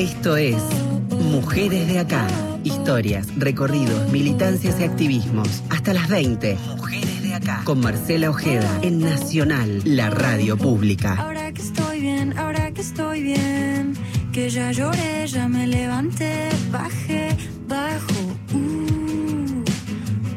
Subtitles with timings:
[0.00, 0.56] Esto es
[1.10, 2.26] Mujeres de Acá.
[2.64, 5.62] Historias, recorridos, militancias y activismos.
[5.68, 6.56] Hasta las 20.
[6.68, 7.60] Mujeres de Acá.
[7.64, 11.16] Con Marcela Ojeda en Nacional, la radio pública.
[11.16, 13.92] Ahora que estoy bien, ahora que estoy bien.
[14.32, 17.36] Que ya lloré, ya me levanté, bajé,
[17.68, 18.38] bajo.
[18.54, 19.62] Uh,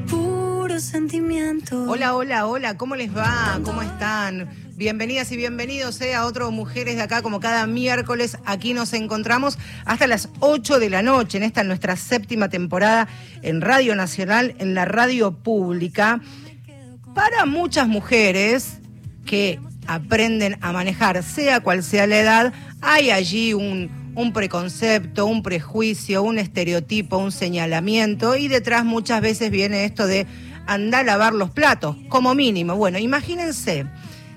[0.09, 1.89] puro sentimiento.
[1.89, 3.61] Hola, hola, hola, ¿cómo les va?
[3.63, 4.62] ¿Cómo están?
[4.75, 9.59] Bienvenidas y bienvenidos eh, a otro Mujeres de Acá, como cada miércoles aquí nos encontramos
[9.85, 13.07] hasta las 8 de la noche, en esta nuestra séptima temporada
[13.43, 16.21] en Radio Nacional, en la radio pública,
[17.13, 18.79] para muchas mujeres
[19.27, 25.43] que aprenden a manejar, sea cual sea la edad, hay allí un, un preconcepto, un
[25.43, 30.26] prejuicio, un estereotipo, un señalamiento y detrás muchas veces viene esto de
[30.65, 32.76] andar a lavar los platos, como mínimo.
[32.76, 33.85] Bueno, imagínense,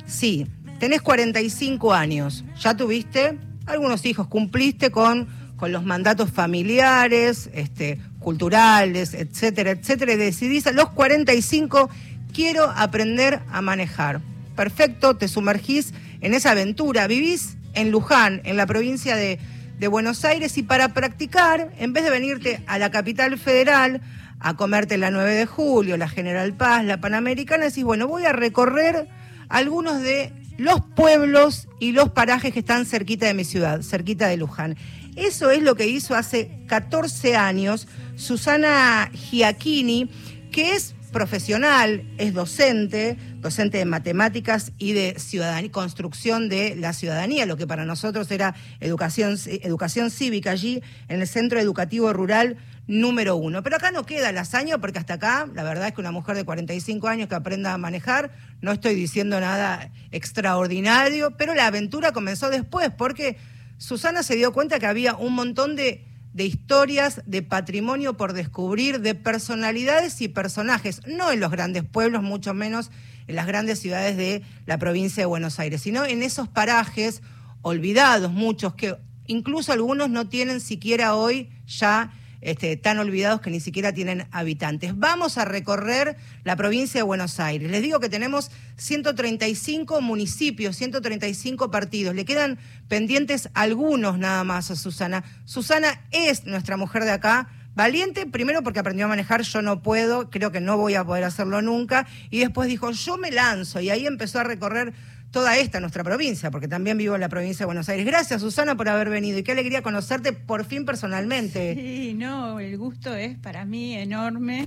[0.07, 0.47] sí,
[0.79, 9.15] tenés 45 años, ya tuviste algunos hijos, cumpliste con, con los mandatos familiares, este, culturales,
[9.15, 11.91] etcétera, etcétera, y decidís a los 45
[12.33, 14.21] quiero aprender a manejar.
[14.55, 19.39] Perfecto, te sumergís en esa aventura, vivís en Luján, en la provincia de,
[19.79, 24.01] de Buenos Aires, y para practicar, en vez de venirte a la capital federal
[24.39, 28.33] a comerte la 9 de julio, la General Paz, la Panamericana, decís, bueno, voy a
[28.33, 29.09] recorrer
[29.49, 34.37] algunos de los pueblos y los parajes que están cerquita de mi ciudad, cerquita de
[34.37, 34.77] Luján.
[35.17, 40.11] Eso es lo que hizo hace 14 años Susana Giacchini,
[40.51, 47.47] que es profesional, es docente, docente de matemáticas y de ciudadanía, construcción de la ciudadanía,
[47.47, 53.37] lo que para nosotros era educación, educación cívica allí en el Centro Educativo Rural número
[53.37, 53.63] uno.
[53.63, 56.45] Pero acá no queda el porque hasta acá, la verdad es que una mujer de
[56.45, 62.51] 45 años que aprenda a manejar, no estoy diciendo nada extraordinario, pero la aventura comenzó
[62.51, 63.37] después porque
[63.79, 66.07] Susana se dio cuenta que había un montón de
[66.37, 72.23] de historias, de patrimonio por descubrir, de personalidades y personajes, no en los grandes pueblos,
[72.23, 72.91] mucho menos
[73.27, 77.23] en las grandes ciudades de la provincia de Buenos Aires, sino en esos parajes
[77.63, 78.97] olvidados, muchos que
[79.27, 84.97] incluso algunos no tienen siquiera hoy ya este, tan olvidados que ni siquiera tienen habitantes.
[84.97, 87.71] Vamos a recorrer la provincia de Buenos Aires.
[87.71, 92.15] Les digo que tenemos 135 municipios, 135 partidos.
[92.15, 92.59] Le quedan
[92.89, 95.25] pendientes algunos nada más a Susana.
[95.45, 97.49] Susana es nuestra mujer de acá.
[97.75, 101.25] Valiente, primero porque aprendió a manejar, yo no puedo, creo que no voy a poder
[101.25, 102.07] hacerlo nunca.
[102.31, 103.81] Y después dijo, yo me lanzo.
[103.81, 104.95] Y ahí empezó a recorrer
[105.37, 108.07] toda esta nuestra provincia, porque también vivo en la provincia de Buenos Aires.
[108.07, 111.75] Gracias, Susana, por haber venido y qué alegría conocerte por fin personalmente.
[111.75, 114.67] Sí, no, el gusto es para mí enorme.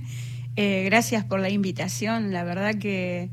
[0.54, 2.32] Eh, gracias por la invitación.
[2.32, 3.30] La verdad que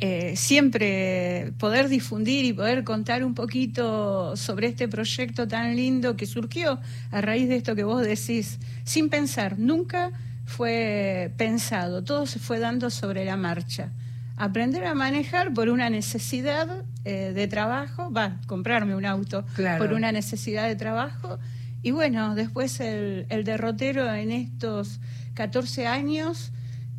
[0.00, 6.24] eh, siempre poder difundir y poder contar un poquito sobre este proyecto tan lindo que
[6.24, 10.10] surgió a raíz de esto que vos decís, sin pensar, nunca
[10.46, 13.92] fue pensado, todo se fue dando sobre la marcha
[14.38, 19.44] aprender a manejar por una necesidad eh, de trabajo, va, comprarme un auto
[19.78, 21.38] por una necesidad de trabajo.
[21.82, 25.00] Y bueno, después el, el derrotero en estos
[25.34, 26.52] 14 años,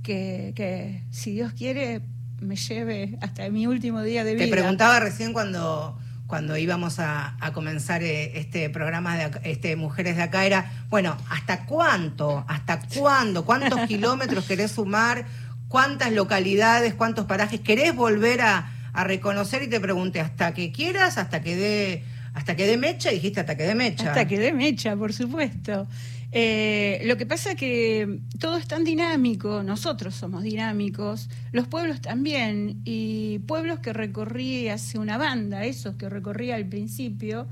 [0.04, 2.02] que, que, si Dios quiere
[2.40, 4.46] me lleve hasta mi último día de vida.
[4.46, 5.98] Te preguntaba recién cuando
[6.30, 11.18] cuando íbamos a, a comenzar eh, este programa de este Mujeres de Acá era, bueno,
[11.28, 12.46] ¿hasta cuánto?
[12.48, 13.44] ¿Hasta cuándo?
[13.44, 15.26] ¿Cuántos kilómetros querés sumar?
[15.70, 21.42] Cuántas localidades, cuántos parajes querés volver a, reconocer y te pregunté hasta que quieras, hasta
[21.42, 22.04] que dé
[22.34, 24.10] hasta que dé mecha, dijiste hasta que dé mecha.
[24.10, 25.88] Hasta que dé mecha, por supuesto.
[26.34, 32.02] Eh, lo que pasa es que todo es tan dinámico, nosotros somos dinámicos, los pueblos
[32.02, 37.48] también, y pueblos que recorrí hace una banda, esos que recorrí al principio,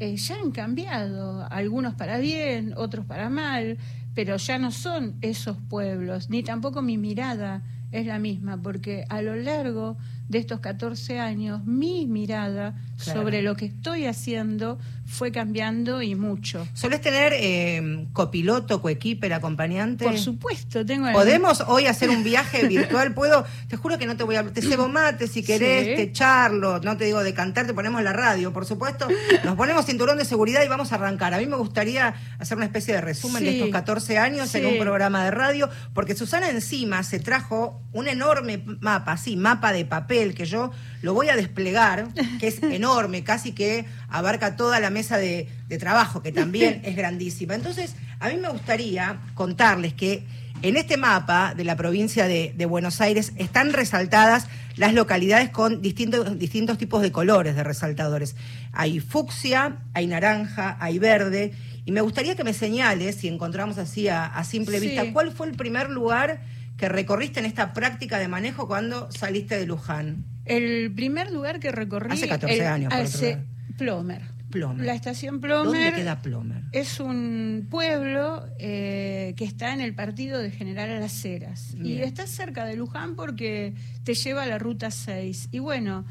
[0.00, 3.76] eh, ya han cambiado, algunos para bien, otros para mal,
[4.16, 7.62] pero ya no son esos pueblos, ni tampoco mi mirada
[7.92, 13.20] es la misma, porque a lo largo de estos 14 años mi mirada claro.
[13.20, 16.66] sobre lo que estoy haciendo fue cambiando y mucho.
[16.74, 20.04] ¿Solés tener eh, copiloto, coequiper, acompañante?
[20.04, 21.10] Por supuesto, tengo...
[21.12, 23.14] ¿Podemos hoy hacer un viaje virtual?
[23.14, 24.44] Puedo, te juro que no te voy a...
[24.44, 25.94] Te cebo mate si querés, sí.
[25.94, 29.06] te charlo, no te digo de cantar, te ponemos la radio, por supuesto.
[29.44, 31.34] Nos ponemos cinturón de seguridad y vamos a arrancar.
[31.34, 33.44] A mí me gustaría hacer una especie de resumen sí.
[33.44, 34.58] de estos 14 años sí.
[34.58, 39.72] en un programa de radio, porque Susana encima se trajo un enorme mapa, sí, mapa
[39.72, 40.70] de papel, que yo
[41.02, 42.08] lo voy a desplegar,
[42.40, 46.96] que es enorme, casi que abarca toda la mesa de, de trabajo, que también es
[46.96, 47.54] grandísima.
[47.54, 50.24] Entonces, a mí me gustaría contarles que
[50.62, 54.46] En este mapa de la provincia de, de Buenos Aires están resaltadas
[54.76, 58.36] las localidades con distintos, distintos tipos de colores de resaltadores.
[58.72, 61.52] Hay fucsia, hay naranja, hay verde.
[61.84, 64.86] Y me gustaría que me señales, si encontramos así a, a simple Sí.
[64.88, 66.40] vista, cuál fue el primer lugar
[66.76, 70.24] que recorriste en esta práctica de manejo cuando saliste de Luján.
[70.44, 72.12] El primer lugar que recorrí.
[72.12, 73.38] Hace 14 el- años, por hace-
[73.78, 74.22] Plomer.
[74.50, 74.86] Plomer.
[74.86, 75.64] La estación Plomer.
[75.66, 76.62] ¿Dónde queda Plomer?
[76.72, 81.74] Es un pueblo eh, que está en el partido de General Las Heras.
[81.82, 83.74] Y está cerca de Luján porque
[84.04, 85.48] te lleva a la ruta 6.
[85.50, 86.04] Y bueno,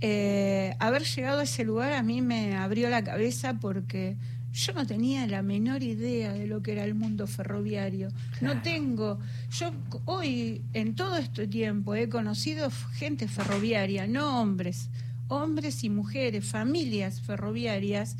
[0.00, 4.16] eh, haber llegado a ese lugar a mí me abrió la cabeza porque
[4.58, 8.08] yo no tenía la menor idea de lo que era el mundo ferroviario.
[8.40, 9.20] No tengo.
[9.52, 9.72] Yo
[10.04, 14.90] hoy, en todo este tiempo, he conocido gente ferroviaria, no hombres,
[15.28, 18.16] hombres y mujeres, familias ferroviarias,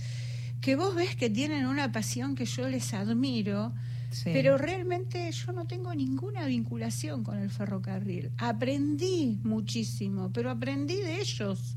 [0.60, 3.72] que vos ves que tienen una pasión que yo les admiro.
[4.12, 4.30] Sí.
[4.32, 8.30] Pero realmente yo no tengo ninguna vinculación con el ferrocarril.
[8.38, 11.76] Aprendí muchísimo, pero aprendí de ellos.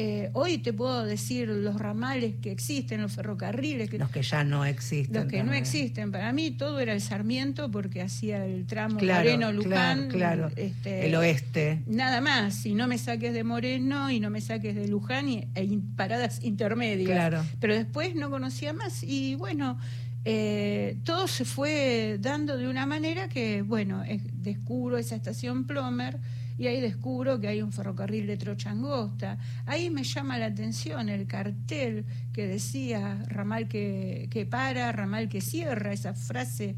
[0.00, 4.44] Eh, hoy te puedo decir los ramales que existen, los ferrocarriles, que, Los que ya
[4.44, 5.16] no existen.
[5.22, 6.12] los que no existen.
[6.12, 10.08] Para mí todo era el Sarmiento porque hacía el tramo Claro, Moreno-Luján.
[10.08, 10.50] claro, claro.
[10.54, 11.82] este, El oeste.
[11.88, 15.48] Nada más, y no me saques de Moreno y no me saques de Luján y,
[15.56, 17.10] e in- paradas intermedias.
[17.10, 17.44] Claro.
[17.58, 19.80] Pero después no conocía más y bueno,
[20.24, 26.18] eh, todo se fue dando de una manera que, bueno, eh, descubro esa estación Plomer
[26.58, 29.38] y ahí descubro que hay un ferrocarril de trocha angosta.
[29.64, 35.40] Ahí me llama la atención el cartel que decía ramal que, que para, ramal que
[35.40, 36.74] cierra, esa frase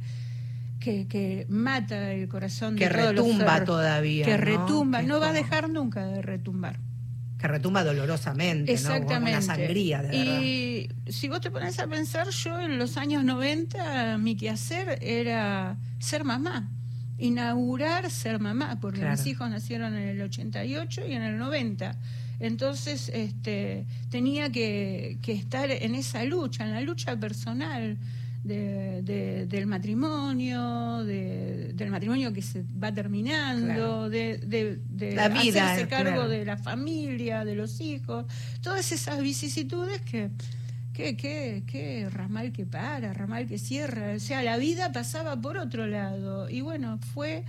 [0.79, 4.45] que, que mata el corazón Que de todos los retumba todavía, Que ¿no?
[4.45, 6.79] retumba, no va a dejar nunca de retumbar.
[7.39, 8.79] Que retumba dolorosamente, ¿no?
[8.79, 9.31] Exactamente.
[9.31, 10.43] Una sangría, de verdad.
[10.43, 15.79] y si vos te pones a pensar, yo en los años 90 mi quehacer era
[15.99, 16.71] ser mamá,
[17.21, 19.17] inaugurar ser mamá, porque Claro.
[19.17, 21.97] mis hijos nacieron en el 88 y en el 90.
[22.41, 27.97] Entonces este, tenía que, que estar en esa lucha, en la lucha personal.
[28.43, 34.09] de- de- del matrimonio, de- del matrimonio que se va terminando, Claro.
[34.09, 34.81] de,
[35.15, 36.29] La vida, hacerse cargo claro.
[36.31, 38.25] de la familia, de los hijos,
[38.63, 40.31] todas esas vicisitudes que,
[41.01, 45.57] que, que, que ramal que para, ramal que cierra, o sea, la vida pasaba por
[45.57, 47.45] otro lado y bueno, fue...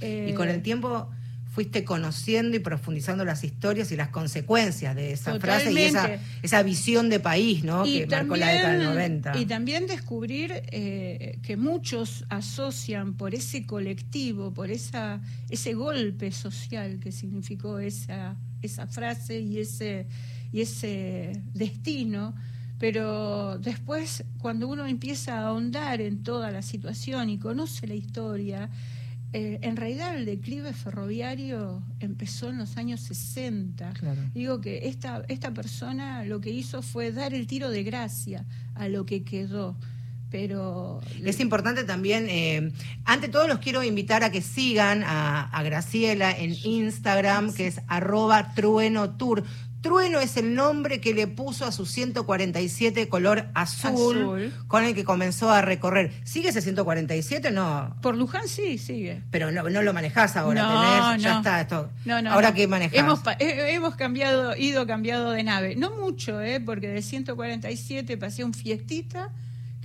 [0.00, 1.08] eh, Y con el tiempo
[1.50, 6.62] fuiste conociendo y profundizando las historias y las consecuencias de esa frase y esa, esa
[6.62, 7.84] visión de país, ¿no?
[7.84, 9.38] que marcó la década del 90.
[9.38, 16.98] y también descubrir eh, que muchos asocian por ese colectivo, por esa ese golpe social
[17.00, 20.06] que significó esa esa frase y ese
[20.52, 22.34] y ese destino,
[22.78, 28.70] pero después cuando uno empieza a ahondar en toda la situación y conoce la historia,
[29.32, 33.92] eh, en realidad el declive ferroviario empezó en los años 60.
[33.94, 34.20] Claro.
[34.34, 38.44] Digo que esta, esta persona lo que hizo fue dar el tiro de gracia
[38.74, 39.76] a lo que quedó.
[40.30, 42.72] Pero Es importante también, eh,
[43.04, 47.80] ante todo los quiero invitar a que sigan a, a Graciela en Instagram, que es
[47.86, 49.44] arroba trueno tour.
[49.86, 54.54] Trueno es el nombre que le puso a su 147 color azul, Azul.
[54.66, 56.12] con el que comenzó a recorrer.
[56.24, 57.96] ¿Sigue ese 147 no?
[58.02, 59.22] por Luján sí, sigue.
[59.30, 61.90] Pero no, no lo manejás ahora, No, tenés, ya está esto.
[62.04, 62.98] No, no, ahora qué manejás.
[62.98, 65.76] Hemos, hemos cambiado, ido cambiado de nave.
[65.76, 66.60] No mucho, ¿eh?
[66.60, 69.30] porque de 147 pasé un fiestita,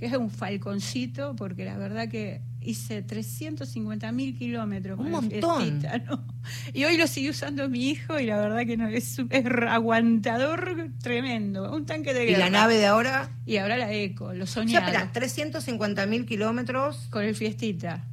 [0.02, 5.62] que es un falconcito, porque la verdad que hice 350 mil kilómetros Un montón.
[5.62, 6.24] Fiestita, ¿no?
[6.72, 10.88] Y hoy lo sigue usando mi hijo y la verdad que no es, es aguantador
[11.00, 11.72] tremendo.
[11.72, 12.38] Un tanque de ¿Y guerra.
[12.46, 13.30] la nave de ahora?
[13.46, 14.86] Y ahora la eco, lo O sea, soñado.
[14.86, 17.06] espera, 350 mil kilómetros.
[17.10, 18.04] con el fiestita.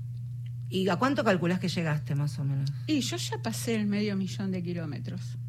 [0.70, 2.72] ¿Y a cuánto calculás que llegaste más o menos?
[2.86, 5.40] Y yo ya pasé el medio millón de kilómetros.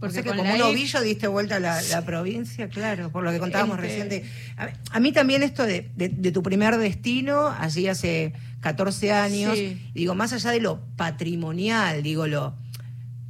[0.00, 3.30] O sea que como un ovillo diste vuelta a la, la provincia, claro, por lo
[3.32, 4.30] que contábamos Este- reciente.
[4.58, 9.56] A, a mí también esto de, de- de tu primer destino, allí hace 14 años,
[9.56, 9.90] Sí.
[9.94, 12.54] digo, más allá de lo patrimonial, digo, lo,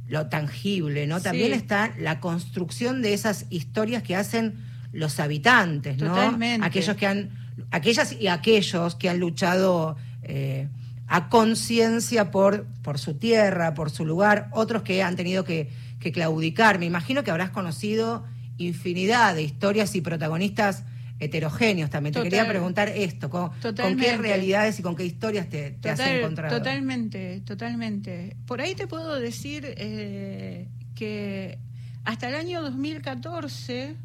[0.07, 1.21] lo tangible, ¿no?
[1.21, 1.57] También Sí.
[1.57, 4.55] está la construcción de esas historias que hacen
[4.91, 6.07] los habitantes, ¿no?
[6.09, 6.65] Totalmente.
[6.65, 7.29] Aquellos que han,
[7.71, 10.67] aquellas y aquellos que han luchado eh,
[11.07, 15.69] a conciencia por, por su tierra, por su lugar, otros que han tenido que,
[15.99, 16.79] que claudicar.
[16.79, 18.25] Me imagino que habrás conocido
[18.57, 20.83] infinidad de historias y protagonistas
[21.19, 22.13] heterogéneos también.
[22.13, 25.99] Te quería preguntar esto, ¿con, con qué realidades y con qué historias te, te has
[25.99, 26.57] encontrado?
[26.57, 28.35] Totalmente, totalmente.
[28.45, 31.57] Por ahí te puedo decir eh, que
[32.03, 33.95] hasta el año 2014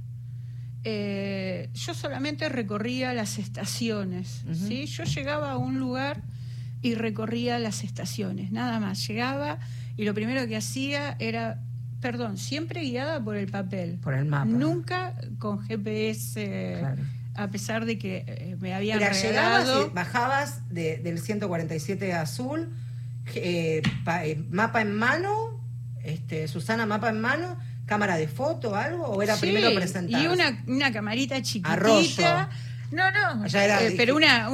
[0.85, 4.45] eh, yo solamente recorría las estaciones.
[4.53, 4.87] ¿sí?
[4.87, 6.23] Yo llegaba a un lugar
[6.83, 9.07] y recorría las estaciones, nada más.
[9.07, 9.59] Llegaba
[9.97, 11.63] y lo primero que hacía era,
[12.03, 13.99] perdón, siempre guiada por el papel.
[14.03, 14.45] Por el mapa.
[14.45, 16.77] Nunca con GPS.
[16.81, 17.03] Claro.
[17.35, 19.91] A pesar de que eh, me llegabas regalado.
[19.93, 22.69] bajabas de- del 147 azul,
[23.35, 25.59] eh, pa- eh, mapa en mano,
[26.05, 27.57] este, Susana, mapa en mano,
[27.87, 30.21] cámara de foto, algo, o era Sí, primero presentar.
[30.21, 31.73] Y una, una camarita chiquitita.
[31.73, 32.49] Arroyo.
[32.91, 34.51] No, no, era eh, pero una,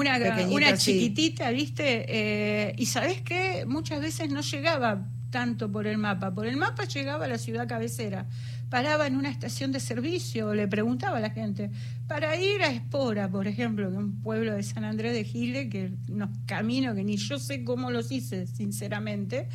[0.76, 0.92] sí.
[0.92, 2.04] chiquitita, ¿viste?
[2.08, 3.64] Eh, y sabes qué?
[3.66, 6.34] Muchas veces no llegaba tanto por el mapa.
[6.34, 8.26] Por el mapa llegaba a la ciudad cabecera.
[8.70, 11.70] Paraba en una estación de servicio, le preguntaba a la gente.
[12.06, 15.70] Para ir a Espora, por ejemplo, que es un pueblo de San Andrés de Giles,
[15.70, 19.48] que unos caminos que ni yo sé cómo los hice, sinceramente.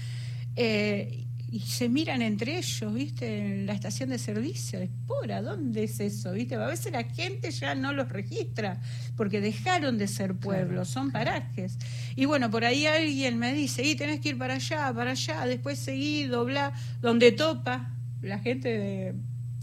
[0.55, 3.37] Eh, y se miran entre ellos, ¿viste?
[3.37, 4.79] En la estación de servicio.
[4.79, 6.31] Espora, ¿dónde es eso?
[6.31, 6.55] ¿Viste?
[6.55, 8.81] A veces la gente ya no los registra
[9.15, 11.77] porque dejaron de ser pueblos, son parajes.
[12.15, 15.45] Y bueno, por ahí alguien me dice, y tenés que ir para allá, para allá,
[15.45, 17.91] después seguí, dobla, donde topa.
[18.23, 19.13] La gente de-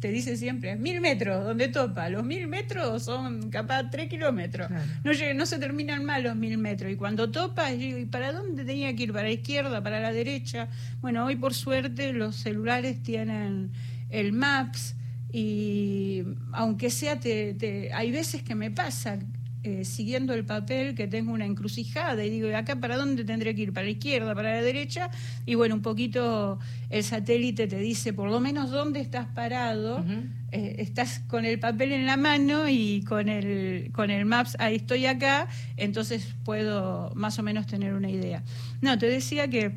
[0.01, 2.09] te dice siempre, mil metros, donde topa.
[2.09, 4.69] Los mil metros son capaz tres kilómetros.
[4.69, 4.85] Claro.
[5.05, 6.91] No, no se terminan mal los mil metros.
[6.91, 9.13] Y cuando topa, yo digo, ¿y para dónde tenía que ir?
[9.13, 9.83] ¿Para la izquierda?
[9.83, 10.69] ¿Para la derecha?
[11.03, 13.71] Bueno, hoy por suerte los celulares tienen
[14.09, 14.97] el Maps
[15.33, 19.19] y aunque sea, te, te- hay veces que me pasa
[19.63, 23.55] eh, siguiendo el papel que tengo una encrucijada y digo, ¿y acá para dónde tendré
[23.55, 23.73] que ir?
[23.75, 24.35] ¿Para la izquierda?
[24.35, 25.11] ¿Para la derecha?
[25.45, 30.03] Y bueno, un poquito el satélite te dice por lo menos dónde estás parado.
[30.53, 34.77] Eh, estás con el papel en la mano y con el, con el Maps, ahí
[34.77, 38.43] estoy acá, entonces puedo más o menos tener una idea.
[38.81, 39.73] No, te decía que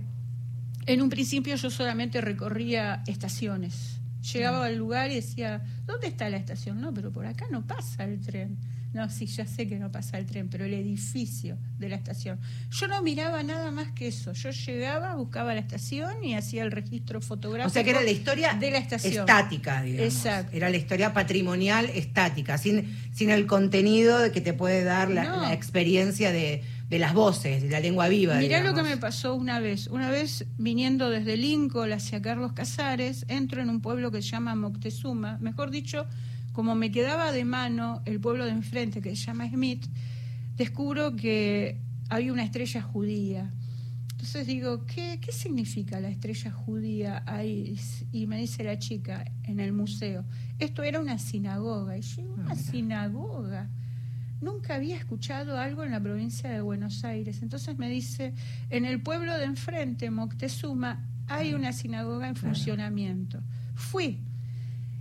[0.86, 4.00] en un principio yo solamente recorría estaciones.
[4.32, 6.80] Llegaba al lugar y decía, ¿dónde está la estación?
[6.80, 8.58] No, pero por acá no pasa el tren.
[8.94, 12.40] No, sí, ya sé que no pasa el tren, pero el edificio de la estación.
[12.70, 14.34] Yo no miraba nada más que eso.
[14.34, 17.70] Yo llegaba, buscaba la estación y hacía el registro fotográfico.
[17.70, 19.14] O sea que era la historia de la estación.
[19.22, 20.14] estática, digamos.
[20.14, 20.56] Exacto.
[20.56, 25.24] Era la historia patrimonial estática, sin, sin el contenido de que te puede dar la,
[25.24, 25.42] No.
[25.42, 28.36] la experiencia de, de las voces, de la lengua viva.
[28.36, 29.88] Mirá lo que me pasó una vez.
[29.88, 34.54] Una vez viniendo desde Lincoln hacia Carlos Casares, entro en un pueblo que se llama
[34.54, 35.40] Moctezuma.
[35.42, 36.06] Mejor dicho,
[36.54, 39.86] como me quedaba de mano el pueblo de enfrente que se llama Smith,
[40.56, 43.52] descubro que había una estrella judía.
[44.12, 47.78] Entonces digo, ¿qué, qué significa la estrella judía ahí?
[48.12, 50.24] Y me dice la chica en el museo,
[50.60, 51.98] esto era una sinagoga.
[51.98, 53.70] Y yo, digo, una sinagoga.
[54.40, 57.42] Nunca había escuchado algo en la provincia de Buenos Aires.
[57.42, 58.34] Entonces me dice,
[58.70, 63.42] en el pueblo de enfrente, Moctezuma, hay una sinagoga en funcionamiento.
[63.74, 64.20] Fui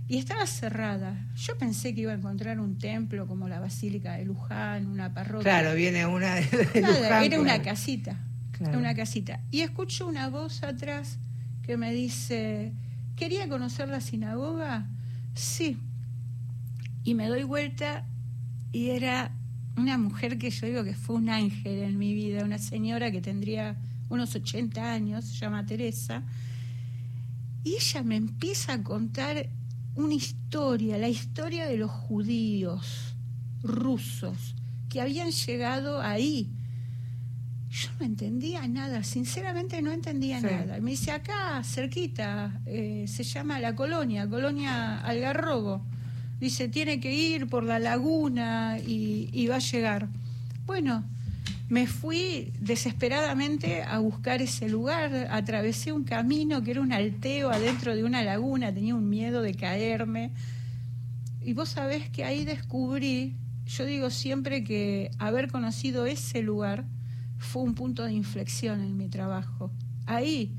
[0.07, 1.27] y estaba cerrada.
[1.35, 5.43] Yo pensé que iba a encontrar un templo como la Basílica de Luján, una parroquia.
[5.43, 7.63] Claro, viene una de, de Nada, Luján, era una claro.
[7.63, 8.19] casita.
[8.51, 8.77] Claro.
[8.77, 9.41] Una casita.
[9.49, 11.17] Y escucho una voz atrás
[11.63, 12.73] que me dice,
[13.15, 14.87] ¿quería conocer la sinagoga?
[15.33, 15.77] Sí.
[17.03, 18.05] Y me doy vuelta
[18.71, 19.31] y era
[19.77, 23.21] una mujer que yo digo que fue un ángel en mi vida, una señora que
[23.21, 23.77] tendría
[24.09, 26.23] unos 80 años, se llama Teresa.
[27.63, 29.49] Y ella me empieza a contar
[29.95, 33.15] una historia, la historia de los judíos
[33.61, 34.55] rusos
[34.89, 36.49] que habían llegado ahí.
[37.69, 40.45] Yo no entendía nada, sinceramente no entendía Sí.
[40.45, 40.79] nada.
[40.79, 45.83] Me dice, acá, cerquita, eh, se llama La Colonia, Colonia Algarrobo.
[46.39, 50.07] Dice, tiene que ir por la laguna y, y va a llegar.
[50.67, 51.03] Bueno,
[51.73, 57.95] me fui desesperadamente a buscar ese lugar, atravesé un camino que era un alteo adentro
[57.95, 60.29] de una laguna, tenía un miedo de caerme.
[61.41, 66.85] Y vos sabés que ahí descubrí, yo digo siempre que haber conocido ese lugar
[67.39, 69.71] fue un punto de inflexión en mi trabajo.
[70.05, 70.55] Ahí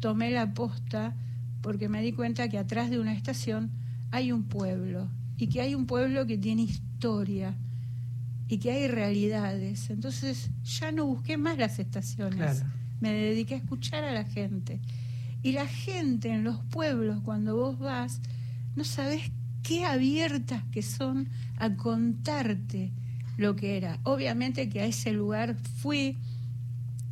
[0.00, 1.16] tomé la posta
[1.62, 3.70] porque me di cuenta que atrás de una estación
[4.10, 5.08] hay un pueblo
[5.38, 7.56] y que hay un pueblo que tiene historia
[8.48, 9.90] y que hay realidades.
[9.90, 12.66] Entonces ya no busqué más las estaciones, Claro.
[13.00, 14.80] me dediqué a escuchar a la gente.
[15.42, 18.20] Y la gente en los pueblos, cuando vos vas,
[18.74, 19.30] no sabés
[19.62, 21.28] qué abiertas que son
[21.58, 22.90] a contarte
[23.36, 23.98] lo que era.
[24.02, 26.16] Obviamente que a ese lugar fui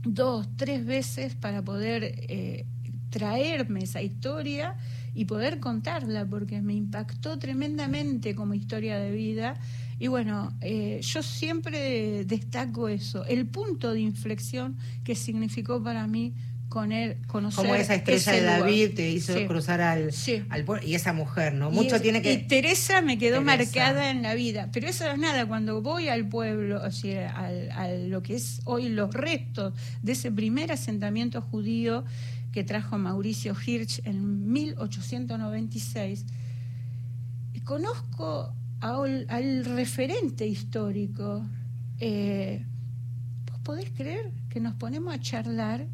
[0.03, 2.65] dos, tres veces para poder eh,
[3.11, 4.77] traerme esa historia
[5.15, 9.57] y poder contarla, porque me impactó tremendamente como historia de vida.
[9.99, 16.35] Y bueno, eh, yo siempre destaco eso, el punto de inflexión que significó para mí
[16.69, 18.61] con él, conocer Como esa estrella de lugar.
[18.61, 19.47] David te hizo Sí.
[19.47, 20.43] cruzar al, Sí.
[20.51, 20.87] al pueblo.
[20.87, 21.71] Y esa mujer, ¿no?
[21.71, 22.33] Mucho tiene que.
[22.33, 23.57] y Teresa me quedó Teresa.
[23.57, 24.69] marcada en la vida.
[24.73, 25.47] Pero eso no es nada.
[25.47, 29.73] Cuando voy al pueblo, o sea, al, a lo que es hoy los restos
[30.03, 32.05] de ese primer asentamiento judío
[32.53, 36.25] que trajo Mauricio Hirsch en 1896,
[37.55, 41.45] y conozco al, al referente histórico.
[41.99, 42.65] Eh,
[43.51, 45.87] ¿Vos podés creer que nos ponemos a charlar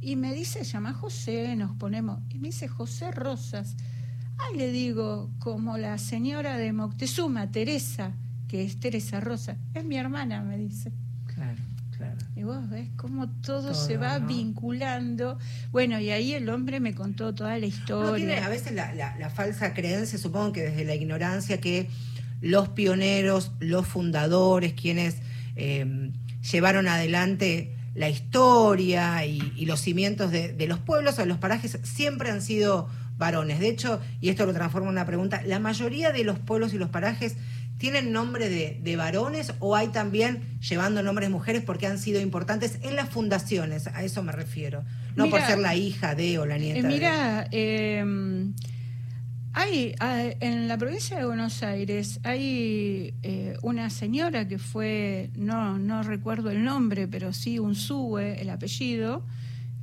[0.00, 3.74] y me dice, llama José, nos ponemos, y me dice José Rosas.
[4.38, 8.12] Ay, le digo, como la señora de Moctezuma, Teresa,
[8.46, 10.92] que es Teresa Rosa, es mi hermana, me dice.
[11.34, 11.58] Claro,
[11.96, 12.16] claro.
[12.36, 14.28] Y vos ves cómo todo, Todo, se va ¿no?
[14.28, 15.38] vinculando.
[15.72, 18.14] Bueno, y ahí el hombre me contó toda la Uno historia.
[18.26, 21.88] tiene a veces la, la- la falsa creencia, supongo que desde la ignorancia, que
[22.40, 25.16] los pioneros, los fundadores, quienes
[25.56, 26.10] eh,
[26.50, 31.38] llevaron adelante la historia y, y los cimientos de, de los pueblos o de los
[31.38, 33.58] parajes, siempre han sido varones.
[33.58, 36.78] De hecho, y esto lo transforma en una pregunta, ¿la mayoría de los pueblos y
[36.78, 37.34] los parajes
[37.78, 42.20] tienen nombre de, de varones o hay también llevando nombres de mujeres porque han sido
[42.20, 43.88] importantes en las fundaciones?
[43.88, 44.84] A eso me refiero.
[45.16, 46.88] No por ser la hija de o la nieta Eh, de.
[46.88, 48.04] mira, eh,
[49.60, 55.78] hay, hay- en la provincia de Buenos Aires hay eh, una señora que fue, no,
[55.78, 59.26] no recuerdo el nombre, pero sí un sube, el apellido,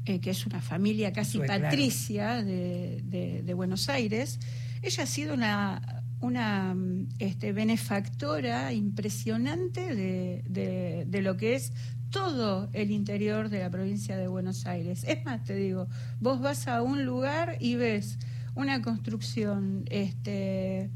[0.05, 1.63] eh, que es una familia casi Sue, claro.
[1.63, 4.39] patricia de, de- de Buenos Aires.
[4.82, 6.75] Ella ha sido una, una
[7.20, 11.74] este, benefactora impresionante de, de- de lo que es
[12.12, 15.03] todo el interior de la provincia de Buenos Aires.
[15.05, 15.88] Es más, te digo,
[16.22, 18.17] vos vas a un lugar y ves
[18.56, 20.90] una construcción este,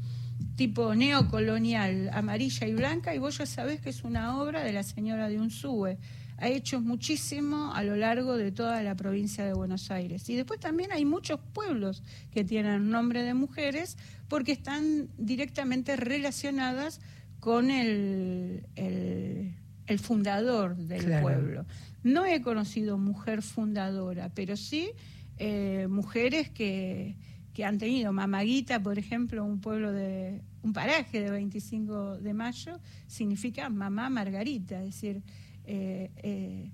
[0.56, 4.82] tipo neocolonial, amarilla y blanca, y vos ya sabés que es una obra de la
[4.82, 5.96] señora de Unzúe.
[6.38, 10.26] Ha hecho muchísimo a lo largo de toda la provincia de Buenos Aires.
[10.30, 17.00] Y después también hay muchos pueblos que tienen nombre de mujeres porque están directamente relacionadas
[17.40, 19.54] con el, el-
[19.86, 21.22] el fundador del Claro.
[21.22, 21.66] pueblo.
[22.04, 24.92] No he conocido mujer fundadora, pero sí
[25.36, 27.16] eh, mujeres que,
[27.54, 28.12] que han tenido.
[28.12, 34.78] Mamaguita, por ejemplo, un pueblo de un paraje de 25 de mayo, significa mamá Margarita,
[34.80, 35.22] es decir,
[35.64, 36.70] eh, eh,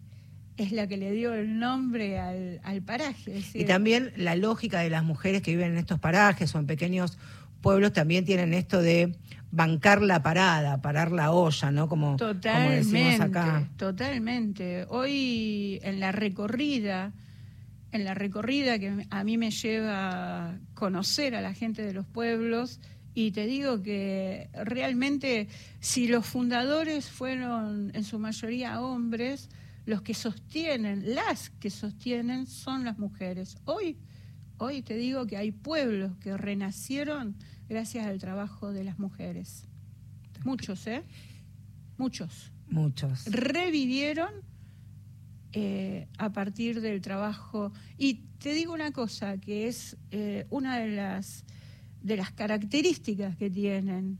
[0.56, 3.38] es la que le dio el nombre al, al paraje.
[3.38, 6.66] es Y también la lógica de las mujeres que viven en estos parajes o en
[6.66, 7.18] pequeños
[7.60, 9.16] pueblos también tienen esto de
[9.50, 11.88] bancar la parada, parar la olla, ¿no?
[11.88, 13.68] Como, como decimos Totalmente, acá.
[13.76, 14.86] totalmente.
[14.88, 17.12] Hoy en la recorrida,
[17.92, 22.80] en la recorrida que a mí me lleva conocer a la gente de los pueblos,
[23.14, 25.48] y te digo que realmente
[25.80, 29.48] si los fundadores fueron en su mayoría hombres,
[29.86, 33.56] los que sostienen, las que sostienen son las mujeres.
[33.64, 33.96] Hoy,
[34.58, 37.36] hoy te digo que hay pueblos que renacieron
[37.70, 39.66] gracias al trabajo de las mujeres.
[40.44, 41.02] Muchos, ¿eh?
[41.96, 42.52] Muchos.
[42.68, 43.24] Muchos.
[43.24, 44.30] Revivieron
[45.58, 47.72] eh, a partir del trabajo.
[47.96, 51.44] Y te digo una cosa, que es eh, una de las,
[52.02, 54.18] de las características que tienen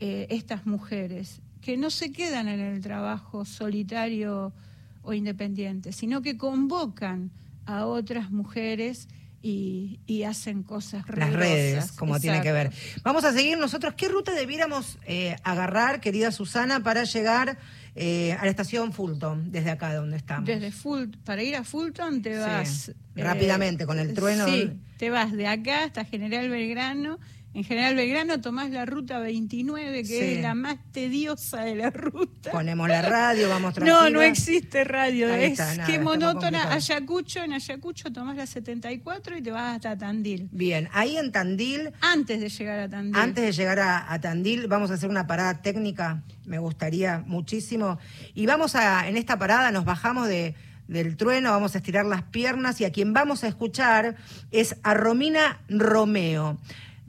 [0.00, 4.54] eh, estas mujeres, que no se quedan en el trabajo solitario
[5.02, 7.32] o independiente, sino que convocan
[7.66, 9.08] a otras mujeres
[9.42, 12.72] y, y hacen cosas Las redes, como tiene que ver.
[13.02, 13.92] Vamos a seguir nosotros.
[13.94, 17.58] ¿Qué ruta debiéramos eh, agarrar, querida Susana, para llegar
[18.00, 20.46] eh, a la estación Fulton, desde acá donde estamos?
[20.46, 24.46] Desde Fult para ir a Fulton te vas eh, rápidamente, con el trueno.
[24.46, 27.18] Sí, te vas de acá hasta General Belgrano.
[27.54, 30.16] En General Belgrano tomás la ruta 29, que Sí.
[30.36, 32.50] es la más tediosa de la ruta.
[32.52, 34.12] Ponemos la radio, vamos no, tranquilos.
[34.12, 35.32] no existe radio.
[35.32, 36.72] Ahí es está, nada, que monótona.
[36.72, 40.48] Ayacucho, en Ayacucho tomás la 74 y te vas hasta Tandil.
[40.52, 43.16] Bien, ahí en Tandil, Antes de llegar a Tandil.
[43.16, 47.98] antes de llegar a, a Tandil, vamos a hacer una parada técnica, me gustaría muchísimo.
[48.34, 50.54] Y vamos a, en esta parada nos bajamos de,
[50.86, 54.16] del trueno, vamos a estirar las piernas y a quien vamos a escuchar
[54.52, 56.58] es a Romina Romeo.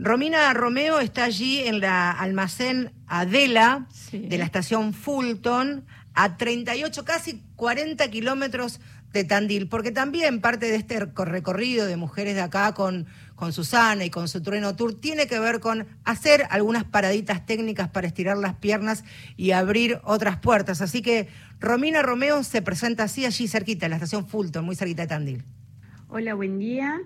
[0.01, 4.19] Romina Romeo está allí en la almacén Adela Sí.
[4.19, 8.79] de la estación Fulton, a 38, casi 40 kilómetros
[9.11, 14.05] de Tandil, porque también parte de este recorrido de mujeres de acá con, con Susana
[14.05, 18.37] y con su trueno tour tiene que ver con hacer algunas paraditas técnicas para estirar
[18.37, 19.03] las piernas
[19.35, 20.81] y abrir otras puertas.
[20.81, 21.27] Así que
[21.59, 25.43] Romina Romeo se presenta así allí cerquita, en la estación Fulton, muy cerquita de Tandil.
[26.07, 26.99] Hola, buen día.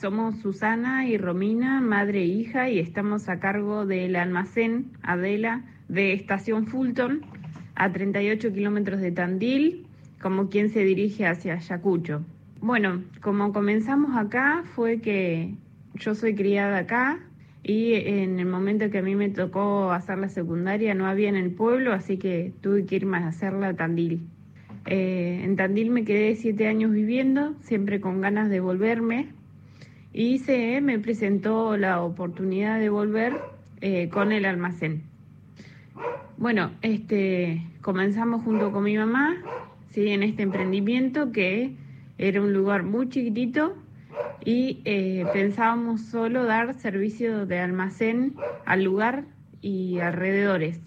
[0.00, 6.12] Somos Susana y Romina, madre e hija, y estamos a cargo del almacén Adela de
[6.12, 7.22] Estación Fulton,
[7.74, 9.88] a 38 kilómetros de Tandil,
[10.22, 12.24] como quien se dirige hacia Ayacucho.
[12.60, 15.56] Bueno, como comenzamos acá fue que
[15.94, 17.18] yo soy criada acá
[17.64, 21.36] y en el momento que a mí me tocó hacer la secundaria no había en
[21.36, 24.20] el pueblo, así que tuve que irme a hacerla a Tandil.
[24.86, 29.32] Eh, en Tandil me quedé siete años viviendo, siempre con ganas de volverme,
[30.12, 33.34] y se me presentó la oportunidad de volver
[33.80, 35.02] eh, con el almacén.
[36.36, 39.36] Bueno, este, comenzamos junto con mi mamá
[39.90, 40.08] ¿sí?
[40.08, 41.74] en este emprendimiento que
[42.16, 43.76] era un lugar muy chiquitito
[44.44, 49.24] y eh, pensábamos solo dar servicio de almacén al lugar
[49.60, 50.80] y alrededores.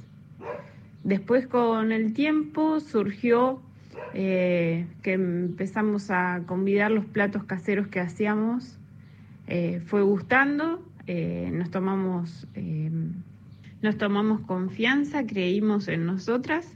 [1.04, 3.62] Después con el tiempo surgió
[4.14, 8.78] eh, que empezamos a convidar los platos caseros que hacíamos.
[9.48, 10.86] Eh, fue gustando,
[11.52, 12.48] nos, tomamos,
[13.82, 16.72] nos tomamos confianza, creímos en nosotras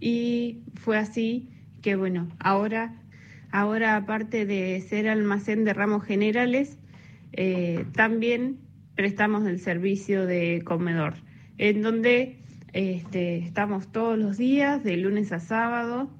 [0.00, 1.48] y fue así
[1.80, 3.00] que bueno, ahora
[3.52, 6.78] Ahora, aparte de ser almacén de ramos generales,
[7.32, 8.58] eh, también
[8.94, 11.14] prestamos el servicio de comedor,
[11.58, 12.38] en donde
[12.72, 16.10] este, estamos todos los días, de lunes a sábado.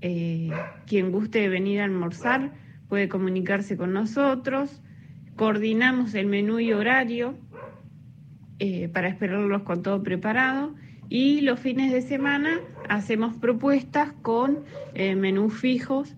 [0.00, 0.50] Eh,
[0.86, 2.52] quien guste venir a almorzar
[2.88, 4.81] puede comunicarse con nosotros.
[5.36, 7.34] Coordinamos el menú y horario
[8.58, 10.74] eh, para esperarlos con todo preparado.
[11.08, 14.60] Y los fines de semana hacemos propuestas con
[14.94, 16.14] menús fijos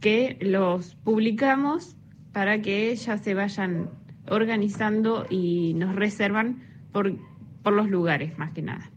[0.00, 1.96] que los publicamos
[2.32, 3.88] para que ellas se vayan
[4.28, 7.14] organizando y nos reservan por,
[7.62, 8.90] por los lugares más que nada.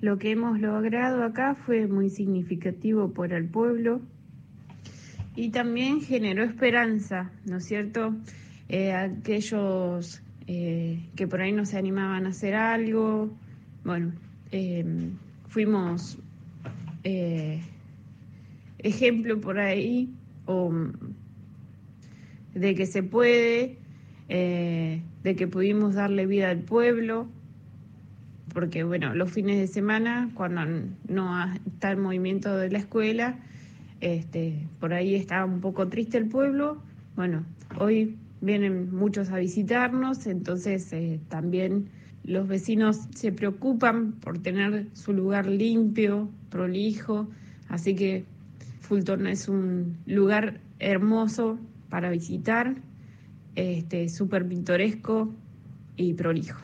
[0.00, 4.00] Lo que hemos logrado acá fue muy significativo para el pueblo
[5.36, 8.14] y también generó esperanza, ¿no es cierto?
[8.72, 13.30] Eh, aquellos eh, que por ahí no se animaban a hacer algo,
[13.84, 14.12] bueno,
[14.50, 15.10] eh,
[15.48, 16.18] fuimos
[18.78, 20.08] ejemplo por ahí
[22.54, 23.76] de que se puede,
[24.28, 27.28] de que pudimos darle vida al pueblo,
[28.54, 30.62] porque bueno, los fines de semana, cuando
[31.08, 33.38] no está el movimiento de la escuela,
[34.00, 36.80] este, por ahí está un poco triste el pueblo,
[37.16, 37.44] bueno,
[37.78, 41.88] hoy vienen muchos a visitarnos, entonces eh, también
[42.24, 47.28] los vecinos se preocupan por tener su lugar limpio, prolijo,
[47.68, 48.24] así que
[48.80, 52.74] Fulton es un lugar hermoso para visitar,
[53.54, 55.32] este, súper pintoresco
[55.96, 56.60] y prolijo.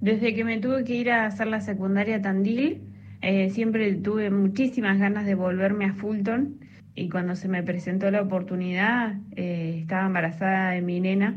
[0.00, 2.80] Desde que me tuve que ir a hacer la secundaria Tandil,
[3.20, 6.56] eh, siempre tuve muchísimas ganas de volverme a Fulton
[6.94, 11.36] y cuando se me presentó la oportunidad, eh, estaba embarazada de mi nena,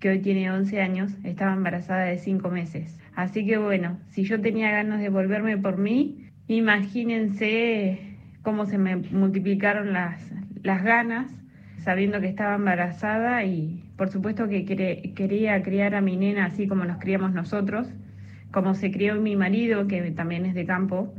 [0.00, 2.98] que hoy tiene 11 años, estaba embarazada de 5 meses.
[3.14, 7.98] Así que bueno, si yo tenía ganas de volverme por mí, imagínense
[8.42, 10.22] cómo se me multiplicaron las,
[10.62, 11.30] las ganas,
[11.78, 16.84] sabiendo que estaba embarazada y por supuesto que quería criar a mi nena así como
[16.84, 17.88] nos criamos nosotros,
[18.52, 21.12] como se crió mi marido, que también es de campo.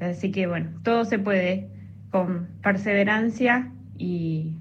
[0.00, 1.68] Así que bueno, todo se puede
[2.10, 4.54] con perseverancia y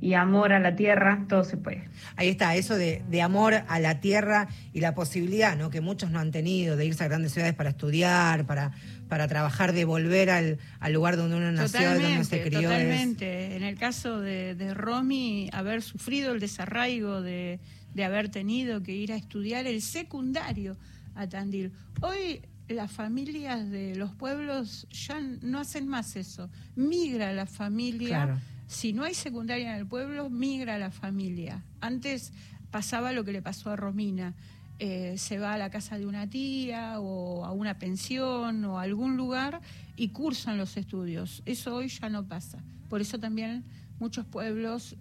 [0.00, 1.88] y amor a la tierra, todo se puede.
[2.16, 5.70] Ahí está, eso de, amor a la tierra y la posibilidad, ¿no?
[5.70, 8.72] Que muchos no han tenido de irse a grandes ciudades para estudiar, para,
[9.08, 10.58] para trabajar, de volver al,
[10.92, 12.62] lugar donde uno nació, donde se crió.
[12.62, 13.56] Totalmente.
[13.56, 17.58] En el caso de, de, Romy, haber sufrido el desarraigo de,
[17.94, 20.76] de haber tenido que ir a estudiar el secundario
[21.16, 21.72] a Tandil.
[22.00, 26.50] Hoy las familias de los pueblos ya no hacen más eso.
[26.76, 31.62] Migra la familia si no hay secundaria en el pueblo, migra la familia.
[31.80, 32.32] Antes
[32.70, 34.34] pasaba lo que le pasó a Romina.
[34.78, 38.82] Eh, se va a la casa de una tía o a una pensión o a
[38.82, 39.60] algún lugar
[39.96, 41.42] y cursan los estudios.
[41.46, 42.62] Eso hoy ya no pasa.
[42.90, 43.64] Por eso también
[43.98, 44.96] muchos pueblos,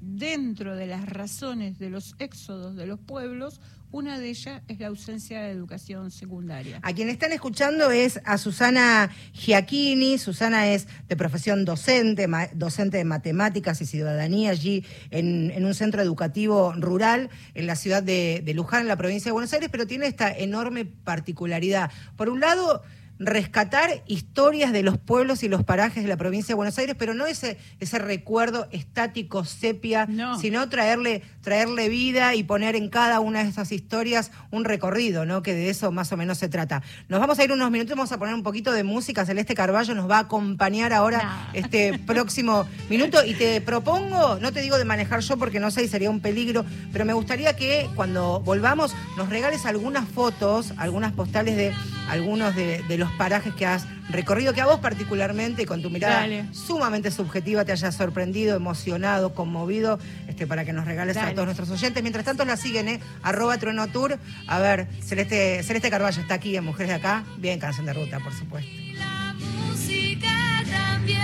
[0.00, 3.60] dentro de las razones de los éxodos de los pueblos,
[3.92, 6.78] una de ellas es la ausencia de educación secundaria.
[6.82, 10.16] A quien están escuchando es a Susana Giacchini.
[10.16, 16.72] Susana es de profesión docente, docente de matemáticas y ciudadanía allí en, un centro educativo
[16.74, 20.06] rural en la ciudad de, de Luján, en la provincia de Buenos Aires, pero tiene
[20.06, 21.90] esta enorme particularidad.
[22.16, 22.82] Por un lado,
[23.20, 27.12] rescatar historias de los pueblos y los parajes de la provincia de Buenos Aires, pero
[27.12, 30.08] no ese, ese recuerdo estático, sepia,
[30.40, 35.42] sino traerle, traerle vida y poner en cada una de esas historias un recorrido, ¿no?
[35.42, 36.82] Que de eso más o menos se trata.
[37.08, 39.24] Nos vamos a ir unos minutos, vamos a poner un poquito de música.
[39.24, 43.24] Celeste Carballo nos va a acompañar ahora este próximo minuto.
[43.24, 46.20] Y te propongo, no te digo de manejar yo porque no sé y sería un
[46.20, 51.72] peligro, pero me gustaría que cuando volvamos nos regales algunas fotos, algunas postales de
[52.08, 56.20] algunos de, de los parajes que has recorrido que a vos particularmente, con tu mirada
[56.20, 56.44] Dale.
[56.52, 59.98] sumamente subjetiva, te haya sorprendido, emocionado, conmovido,
[60.28, 62.02] este, para que nos regales a todos nuestros oyentes.
[62.02, 63.00] Mientras tanto la siguen, ¿eh?
[63.22, 64.18] Arroba Trueno Tour.
[64.46, 67.24] A ver, Celeste, Celeste Carballo está aquí en Mujeres de Acá.
[67.38, 68.70] Bien, canción de ruta, por supuesto.
[68.98, 71.18] la música también.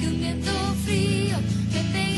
[0.00, 0.52] Que un viento
[0.84, 1.36] frío
[1.72, 2.09] me pegue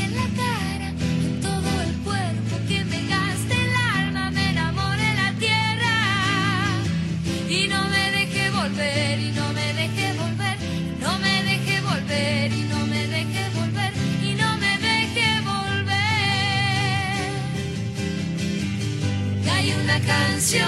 [20.43, 20.67] canción,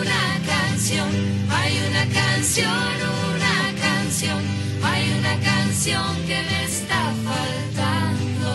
[0.00, 1.10] una canción,
[1.50, 2.96] hay una canción,
[3.34, 4.42] una canción,
[4.82, 8.50] hay una canción que me está faltando.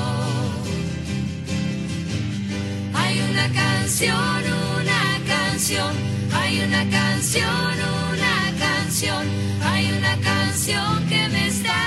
[2.96, 4.44] Hay una canción,
[4.82, 5.94] una canción,
[6.34, 7.76] hay una canción,
[8.12, 9.28] una canción,
[9.64, 11.87] hay una canción que me están quitando.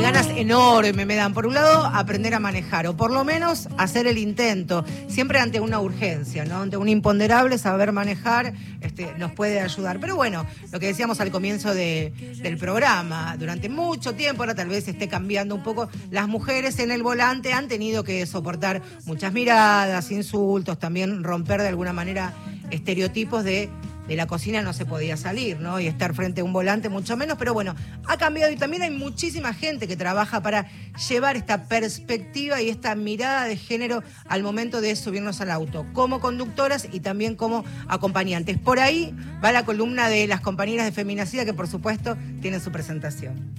[0.00, 1.34] Ganas enormes me dan.
[1.34, 5.60] Por un lado, aprender a manejar, o por lo menos hacer el intento, siempre ante
[5.60, 6.62] una urgencia, ¿no?
[6.62, 10.00] Ante un imponderable, saber manejar este, nos puede ayudar.
[10.00, 14.68] Pero bueno, lo que decíamos al comienzo de- del programa, durante mucho tiempo, ahora tal
[14.68, 19.32] vez esté cambiando un poco, las mujeres en el volante han tenido que soportar muchas
[19.32, 22.32] miradas, insultos, también romper de alguna manera
[22.70, 23.68] estereotipos de
[24.08, 25.80] de la cocina no se podía salir, ¿no?
[25.80, 27.74] Y estar frente a un volante mucho menos, pero bueno,
[28.06, 30.66] ha cambiado y también hay muchísima gente que trabaja para
[31.08, 36.20] llevar esta perspectiva y esta mirada de género al momento de subirnos al auto, como
[36.20, 38.58] conductoras y también como acompañantes.
[38.58, 42.72] Por ahí va la columna de las compañeras de Feminacida que por supuesto tienen su
[42.72, 43.54] presentación.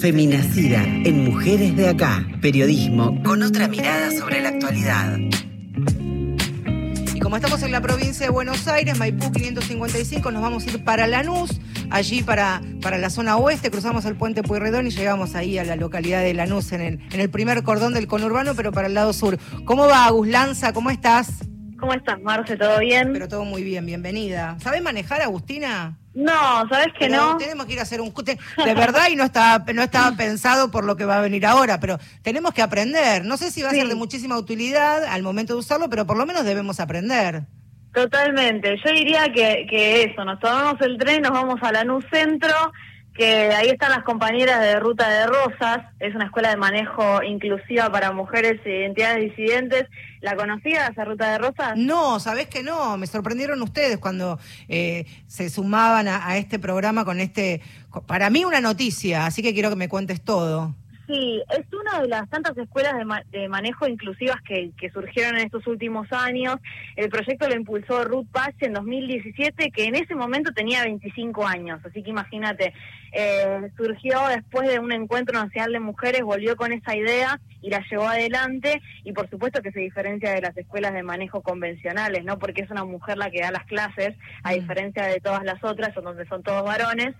[0.00, 2.26] Feminacida en Mujeres de acá.
[2.40, 5.18] Periodismo con otra mirada sobre la actualidad.
[7.22, 11.06] Como estamos en la provincia de Buenos Aires, Maipú 555, nos vamos a ir para
[11.06, 15.64] Lanús, allí para, para la zona oeste, cruzamos el puente Pueyrredón y llegamos ahí a
[15.64, 18.94] la localidad de Lanús, en el, en el primer cordón del conurbano, pero para el
[18.94, 19.38] lado sur.
[19.66, 20.72] ¿Cómo va, Agus Lanza?
[20.72, 21.49] ¿Cómo estás?
[21.80, 22.56] ¿Cómo estás, Marce?
[22.56, 23.12] ¿Todo bien?
[23.12, 24.56] Pero todo muy bien, bienvenida.
[24.60, 25.96] ¿Sabes manejar, Agustina?
[26.14, 27.36] No, ¿sabes que Pero no?
[27.38, 28.12] Tenemos que ir a hacer un...
[28.12, 31.80] De verdad, y no estaba, no estaba pensado por lo que va a venir ahora,
[31.80, 33.24] pero tenemos que aprender.
[33.24, 33.78] No sé si va a Sí.
[33.78, 37.42] ser de muchísima utilidad al momento de usarlo, pero por lo menos debemos aprender.
[37.94, 38.76] Totalmente.
[38.84, 42.54] Yo diría que, que eso, nos tomamos el tren, nos vamos a Lanús Centro,
[43.14, 47.90] que ahí están las compañeras de Ruta de Rosas, es una escuela de manejo inclusiva
[47.90, 49.86] para mujeres e identidades disidentes.
[50.20, 51.76] ¿La conocías, esa Ruta de Rosas?
[51.76, 57.04] No, sabés que no, me sorprendieron ustedes cuando eh, se sumaban a, a este programa
[57.04, 57.62] con este,
[58.06, 60.74] para mí una noticia, así que quiero que me cuentes todo.
[61.10, 65.36] Sí, es una de las tantas escuelas de, ma- de manejo inclusivas que, que surgieron
[65.36, 66.56] en estos últimos años.
[66.94, 71.80] El proyecto lo impulsó Ruth Pache en 2017, que en ese momento tenía 25 años.
[71.84, 72.72] Así que imagínate,
[73.12, 77.82] eh, surgió después de un encuentro nacional de mujeres, volvió con esa idea y la
[77.90, 78.80] llevó adelante.
[79.02, 82.38] Y por supuesto que se diferencia de las escuelas de manejo convencionales, ¿no?
[82.38, 84.54] Porque es una mujer la que da las clases, a Mm.
[84.60, 87.16] diferencia de todas las otras, donde son todos varones.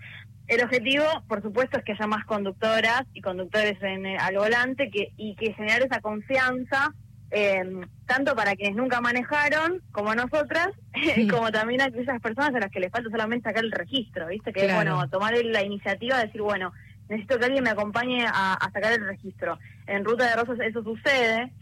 [0.51, 4.89] El objetivo, por supuesto, es que haya más conductoras y conductores en, eh, al volante
[4.91, 6.93] que, y que generar esa confianza,
[7.31, 7.63] eh,
[8.05, 10.67] tanto para quienes nunca manejaron, como nosotras,
[11.31, 14.51] como también a aquellas personas a las que les falta solamente sacar el registro, ¿viste?
[14.51, 16.73] Que es, bueno, tomar la iniciativa de decir, bueno,
[17.07, 19.57] necesito que alguien me acompañe a, a sacar el registro.
[19.87, 21.53] En Ruta de Rosas eso sucede.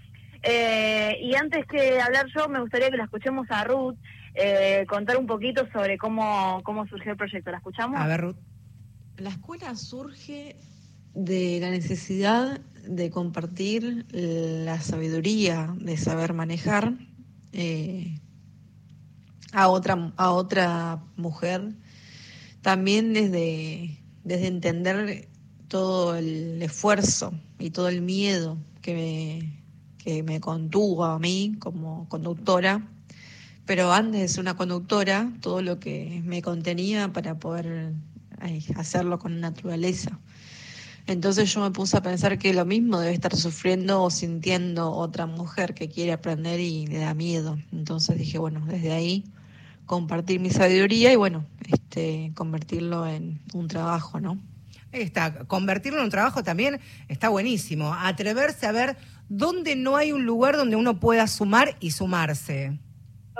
[0.42, 3.98] Eh, y antes que hablar yo, me gustaría que la escuchemos a Ruth,
[4.34, 7.52] eh, contar un poquito sobre cómo, cómo surgió el proyecto.
[7.52, 8.02] ¿La escuchamos?
[8.02, 8.38] A ver, Ruth.
[9.20, 10.56] La escuela surge
[11.14, 16.94] de la necesidad de compartir la sabiduría de saber manejar
[17.52, 18.18] eh,
[19.52, 21.76] a otra, a otra mujer,
[22.62, 25.28] también desde, desde entender
[25.68, 29.64] todo el esfuerzo y todo el miedo que me,
[29.98, 32.88] que me contuvo a mí como conductora,
[33.66, 37.94] pero antes de ser una conductora, todo lo que me contenía para poder
[38.76, 40.20] hacerlo con naturaleza.
[41.08, 45.26] Entonces yo me puse a pensar que lo mismo debe estar sufriendo o sintiendo otra
[45.26, 47.58] mujer que quiere aprender y le da miedo.
[47.72, 49.24] Entonces dije, bueno, desde ahí
[49.86, 54.40] compartir mi sabiduría y bueno, este, convertirlo en un trabajo, ¿no?
[54.92, 57.94] está, convertirlo en un trabajo también está buenísimo.
[57.94, 58.98] Atreverse a ver
[59.30, 62.78] dónde no hay un lugar donde uno pueda sumar y sumarse.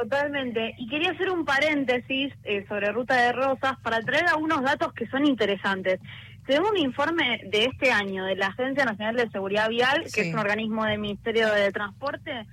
[0.02, 0.76] Totalmente.
[0.78, 5.08] Y quería hacer un paréntesis eh, sobre Ruta de Rosas para traer algunos datos que
[5.08, 6.00] son interesantes.
[6.48, 10.34] Según un informe de este año de la Agencia Nacional de Seguridad Vial, que es
[10.34, 12.48] un organismo del Ministerio de Transporte,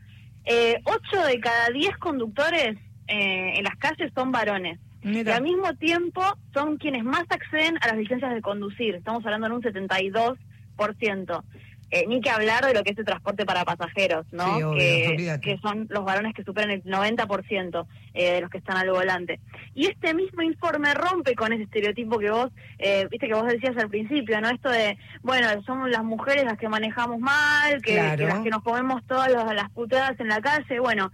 [0.44, 4.80] eh, 8 de cada 10 conductores eh, en las calles son varones.
[5.02, 8.96] Y al mismo tiempo son quienes más acceden a las licencias de conducir.
[8.96, 11.44] Estamos hablando de un 72%.
[11.88, 14.72] Eh, ni que hablar de lo que es el transporte para pasajeros, ¿no?
[14.72, 19.38] que, son los varones que superan el 90% eh, de los que están al volante.
[19.72, 23.76] Y este mismo informe rompe con ese estereotipo que vos, eh, viste que vos decías
[23.76, 24.48] al principio, ¿no?
[24.50, 29.06] Esto de, bueno, somos las mujeres las que manejamos mal, que, las que nos comemos
[29.06, 30.80] todas las, las puteadas en la calle.
[30.80, 31.12] Bueno,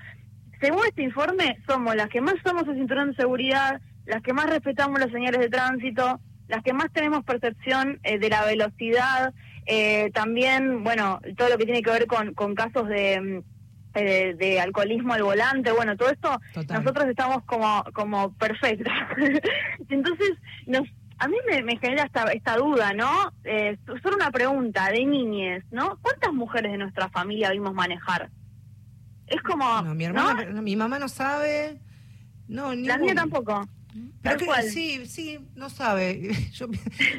[0.59, 4.49] según este informe, somos las que más somos el cinturón de seguridad, las que más
[4.49, 9.35] respetamos las señales de tránsito, las que más tenemos percepción de la velocidad,
[9.67, 14.35] eh, también, bueno, todo lo que tiene que ver con, con casos de, mm, eh,
[14.39, 18.93] de, alcoholismo al volante, bueno, todo esto, nosotros estamos como, como perfectos.
[19.89, 20.33] Entonces,
[20.67, 23.33] nos, a mí me, genera esta, esta duda, ¿no?
[23.45, 25.99] Eh, solo una pregunta de niñez, ¿no?
[26.03, 28.31] ¿Cuántas mujeres de nuestra familia vimos manejar?
[29.27, 29.83] Es como...
[29.95, 31.81] mi, hermana, mi mamá no sabe.
[32.49, 33.67] No, La mía tampoco.
[34.71, 36.31] Sí, sí, no sabe.
[36.53, 36.67] Yo,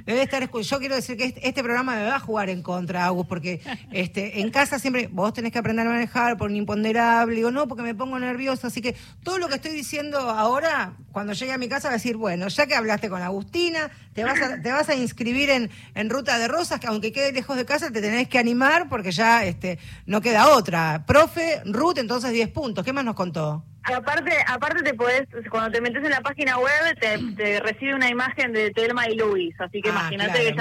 [0.05, 3.05] debe estar, yo quiero decir que este, este, programa me va a jugar en contra,
[3.05, 7.35] Agus, porque este, en casa siempre vos tenés que aprender a manejar por un imponderable,
[7.35, 8.67] digo, no, porque me pongo nerviosa.
[8.67, 11.97] Así que todo lo que estoy diciendo ahora, cuando llegue a mi casa, va a
[11.97, 15.69] decir, bueno, ya que hablaste con Agustina, te vas a, te vas a inscribir en,
[15.93, 19.11] en Ruta de Rosas, que aunque quede lejos de casa, te tenés que animar porque
[19.11, 21.05] ya este, no queda otra.
[21.05, 22.83] Profe, Ruth, entonces 10 puntos.
[22.83, 23.63] ¿Qué más nos contó?
[23.83, 28.53] Aparte, aparte te podés, cuando te metes en la página web, te, recibe una imagen
[28.53, 30.53] de Telma y Luis, así que ah, imagínate que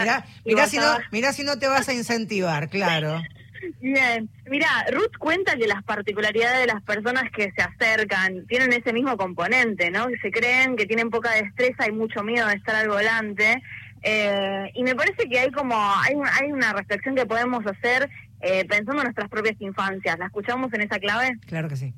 [0.45, 3.23] mirá, si no, mirá si no te vas a incentivar, claro.
[3.81, 8.93] Bien, mira, Ruth cuenta que las particularidades de las personas que se acercan tienen ese
[8.93, 10.09] mismo componente, ¿no?
[10.09, 13.63] Que se creen que tienen poca destreza y mucho miedo de estar al volante.
[14.03, 18.65] Eh, y me parece que hay como, hay, hay una reflexión que podemos hacer eh,
[18.65, 20.19] pensando en nuestras propias infancias.
[20.19, 21.39] ¿La escuchamos en esa clave?
[21.47, 21.95] Claro que sí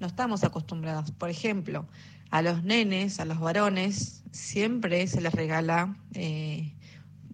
[0.00, 1.10] no estamos acostumbrados.
[1.12, 1.86] Por ejemplo,
[2.30, 6.74] a los nenes, a los varones, siempre se les regala eh,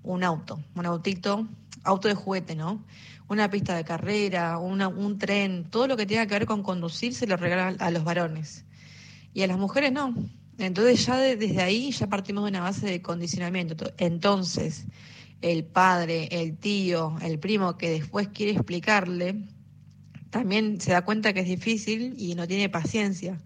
[0.03, 1.47] un auto, un autito,
[1.83, 2.85] auto de juguete, ¿no?
[3.29, 7.27] Una pista de carrera, un tren, todo lo que tenga que ver con conducir se
[7.27, 8.65] lo regala a los varones.
[9.33, 10.15] Y a las mujeres no.
[10.59, 13.93] Entonces ya desde ahí ya partimos de una base de condicionamiento.
[13.97, 14.85] Entonces,
[15.41, 19.43] el padre, el tío, el primo que después quiere explicarle,
[20.35, 23.39] también se da cuenta que es difícil y no tiene paciencia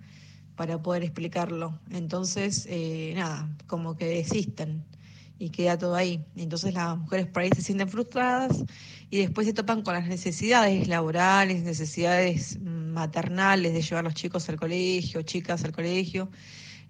[0.57, 1.79] para poder explicarlo.
[1.91, 4.87] Entonces, eh, nada, como que desisten
[5.39, 6.25] y queda todo ahí.
[6.35, 8.65] Entonces las mujeres por ahí se sienten frustradas
[9.11, 14.49] y después se topan con las necesidades laborales, necesidades maternales de llevar a los chicos
[14.49, 16.31] al colegio, chicas al colegio.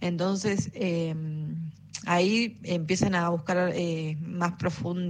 [0.01, 1.57] Entonces, em,
[2.07, 4.53] ahí empiezan a buscar eh, más,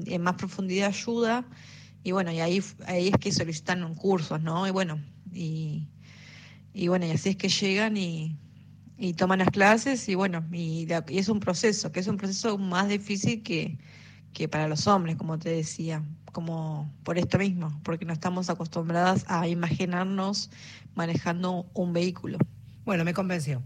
[0.07, 1.45] en más profundidad ayuda
[2.03, 4.67] y bueno, y ahí, ahí es que solicitan cursos, ¿no?
[4.67, 5.01] Y bueno,
[5.33, 5.89] y,
[6.73, 8.37] y bueno, y así es que llegan y,
[8.99, 12.89] y toman las clases y bueno, y, es un proceso, que es un proceso más
[12.89, 13.79] difícil que,
[14.33, 19.25] que para los hombres, como te decía, como por esto mismo, porque no estamos acostumbradas
[19.29, 20.51] a imaginarnos
[20.95, 22.39] manejando un vehículo.
[22.85, 23.63] Bueno, me convenció.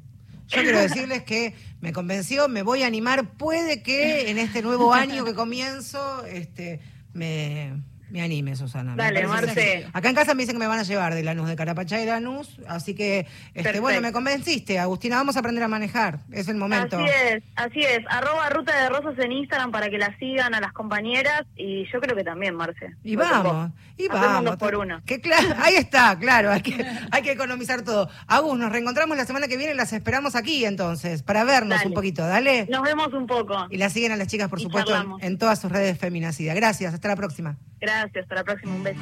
[0.48, 4.92] Yo quiero decirles que me convenció, me voy a animar, puede que en este nuevo
[4.92, 6.80] año que comienzo, este,
[7.14, 7.72] me,
[8.12, 8.94] me anime, Susana.
[8.94, 9.86] Dale, Marce.
[9.90, 12.04] Acá en casa me dicen que me van a llevar de Lanús, de Carapachá y
[12.04, 16.56] Lanús, así que, este, bueno, me convenciste, Agustina, vamos a aprender a manejar, es el
[16.56, 16.98] momento.
[16.98, 20.60] Así es, así es, arroba Ruta de Rosas en Instagram para que la sigan a
[20.60, 22.94] las compañeras y yo creo que también, Marce.
[23.02, 24.56] Y vamos, y vamos.
[24.58, 25.00] por uno.
[25.06, 28.10] Que claro, ahí está, claro, hay que, hay que economizar todo.
[28.26, 32.26] Agus, nos reencontramos la semana que viene, las esperamos aquí entonces, para vernos un poquito,
[32.26, 32.66] dale.
[32.68, 33.68] Nos vemos un poco.
[33.70, 36.52] Y la siguen a las chicas, por supuesto, en, en, todas sus redes feminacida.
[36.52, 37.56] Gracias, hasta la próxima.
[37.80, 38.01] Gracias.
[38.02, 39.00] Gracias, hasta la próxima, un beso.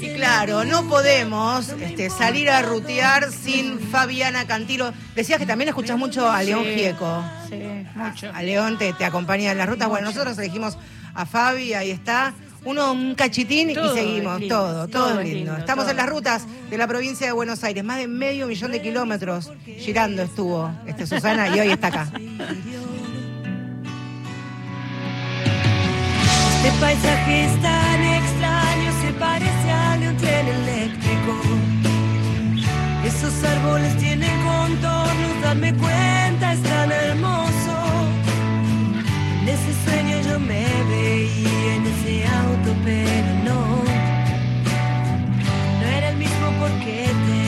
[0.00, 4.92] Y claro, no podemos este, salir a rutear sin Fabiana Cantilo.
[5.14, 7.24] Decías que también escuchás mucho a León Sí, Gieco.
[7.48, 7.62] Sí,
[7.94, 8.30] mucho.
[8.34, 9.88] A León te, te acompaña en las rutas.
[9.88, 10.78] Bueno, nosotros elegimos
[11.14, 12.32] a Fabi, ahí está.
[12.64, 14.40] Uno, un cachitín Todo y seguimos.
[14.40, 15.38] lindo, todo, todo, todo es es lindo.
[15.52, 15.90] lindo, Estamos todo.
[15.92, 17.84] en las rutas de la provincia de Buenos Aires.
[17.84, 22.10] Más de medio millón de kilómetros girando estuvo este, Susana y hoy está acá.
[26.68, 31.32] Este paisaje es tan extraño, se parece al de un tren eléctrico.
[33.06, 37.74] Esos árboles tienen contornos, darme cuenta es tan hermoso.
[39.40, 43.60] En ese sueño yo me veía en ese auto, pero no.
[45.80, 47.47] No era el mismo porque tenía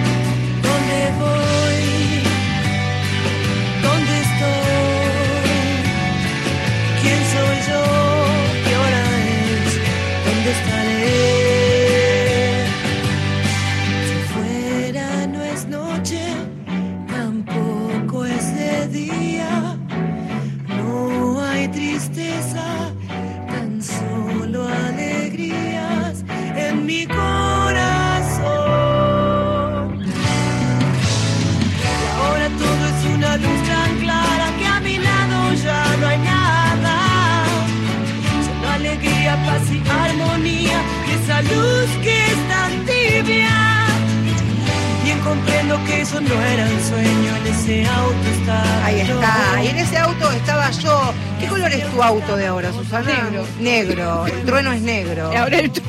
[41.43, 43.87] Luz que es tan tibia.
[45.03, 47.35] Bien comprendo que eso no era un sueño.
[47.37, 49.15] En ese auto estaba Ahí yo.
[49.15, 49.63] está.
[49.63, 51.13] Y en ese auto estaba yo.
[51.39, 53.11] ¿Qué color es tu auto de ahora, Susana?
[53.11, 53.45] Negro.
[53.59, 54.25] Negro.
[54.27, 55.31] El trueno es negro.
[55.33, 55.81] Y ahora el tu-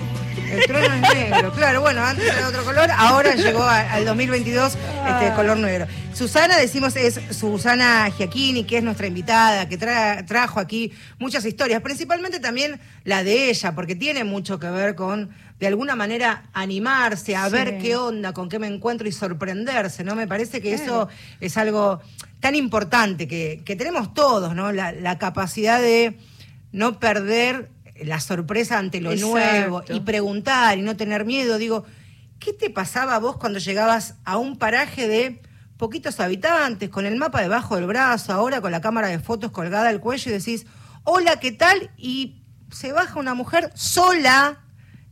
[0.53, 4.75] El trueno es negro, claro, bueno, antes era otro color, ahora llegó a- al 2022
[5.09, 5.87] este color negro.
[6.13, 11.81] Susana, decimos, es Susana Giacchini, que es nuestra invitada, que tra- trajo aquí muchas historias,
[11.81, 17.35] principalmente también la de ella, porque tiene mucho que ver con, de alguna manera, animarse
[17.35, 17.53] a Sí.
[17.53, 20.15] ver qué onda, con qué me encuentro y sorprenderse, ¿no?
[20.15, 21.09] Me parece que eso
[21.41, 22.01] es algo
[22.41, 24.71] tan importante que, que tenemos todos, ¿no?
[24.71, 26.19] La, la capacidad de
[26.73, 27.71] no perder
[28.05, 29.31] la sorpresa ante lo Exacto.
[29.33, 31.59] nuevo y preguntar y no tener miedo.
[31.59, 31.85] Digo,
[32.39, 35.43] ¿qué te pasaba a vos cuando llegabas a un paraje de
[35.77, 39.89] poquitos habitantes, con el mapa debajo del brazo, ahora con la cámara de fotos colgada
[39.89, 40.65] al cuello y decís,
[41.05, 41.91] hola, ¿qué tal?
[41.97, 44.61] Y se baja una mujer sola.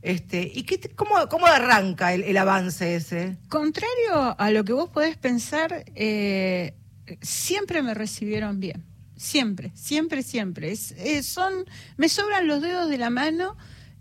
[0.03, 3.36] Este, ¿Y qué te- cómo, cómo arranca el, el avance ese?
[3.49, 6.74] Contrario a lo que vos podés pensar, eh,
[7.20, 8.84] siempre me recibieron bien.
[9.21, 10.73] Siempre, siempre, siempre.
[10.73, 11.53] Es- eh, son,
[11.99, 13.55] me sobran los dedos de la mano,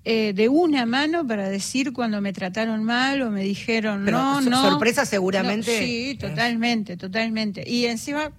[0.06, 4.42] eh, de una mano, para decir cuando me trataron mal o me dijeron Pero no,
[4.42, 4.62] so- no.
[4.70, 7.70] sorpresa seguramente No, sí, totalmente, totalmente.
[7.70, 8.32] Y encima,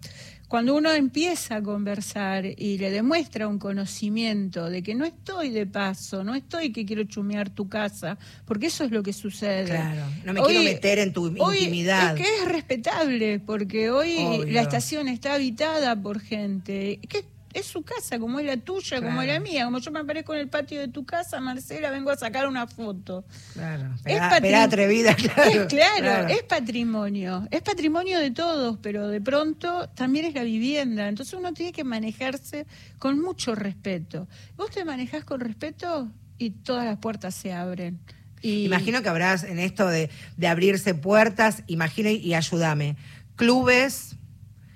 [0.51, 5.64] cuando uno empieza a conversar y le demuestra un conocimiento de que no estoy de
[5.64, 9.66] paso, no estoy que quiero chumear tu casa, porque eso es lo que sucede.
[9.66, 12.18] Claro, no me quiero meter en tu hoy intimidad.
[12.18, 14.53] Es que es respetable, porque hoy Obvio.
[14.53, 19.22] la estación está habitada por gente que es su casa, como es la tuya, como
[19.22, 19.64] es la mía.
[19.64, 22.66] Como yo me aparezco en el patio de tu casa, Marcela, vengo a sacar una
[22.66, 23.24] foto.
[23.55, 25.51] Claro, Es pegá- pegá atrevida, claro.
[25.51, 27.46] Es, claro, es patrimonio.
[27.51, 31.09] Es patrimonio de todos, pero de pronto también es la vivienda.
[31.09, 32.66] Entonces uno tiene que manejarse
[32.98, 34.28] con mucho respeto.
[34.57, 37.98] Vos te manejás con respeto y todas las puertas se abren.
[38.42, 42.96] Y Imagino que habrás en esto de, de abrirse puertas, imagino y ayúdame.
[43.36, 44.16] Clubes,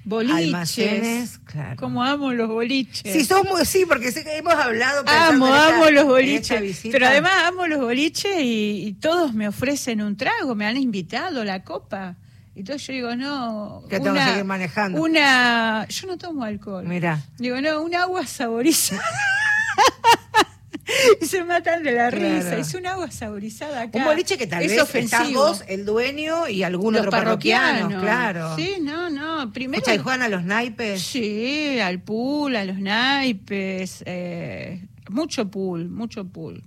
[0.05, 0.37] boliches.
[0.37, 1.77] almacenes, claro.
[1.77, 3.13] Como amo los boliches.
[3.13, 5.03] Sí, sos muy, sí, porque hemos hablado.
[5.07, 6.81] Amo, esta- amo los boliches.
[6.91, 11.45] Pero además amo los boliches y, y todos me ofrecen un trago, me han invitado
[11.45, 12.17] la copa.
[12.57, 13.83] Y entonces yo digo, no.
[13.91, 15.01] Que tengo que seguir manejando.
[15.03, 15.87] Una.
[15.89, 16.85] Yo no tomo alcohol.
[16.87, 17.21] Mirá.
[17.37, 19.03] Digo, no, un agua saborizada.
[21.21, 22.35] y se matan de la Claro.
[22.37, 22.57] risa.
[22.59, 23.99] Es un agua saborizada acá.
[23.99, 25.23] Un boliche que tal es vez ofensivo.
[25.23, 28.03] estás vos, el dueño y algún Los otro parroquiano, parroquianos.
[28.03, 28.57] claro.
[28.57, 29.53] Sí, no, no.
[29.53, 29.79] Primero.
[29.79, 31.03] Escucha, ¿y juegan a los naipes?
[31.03, 36.63] Sí, al pool, a los naipes, eh, mucho pool, mucho pool,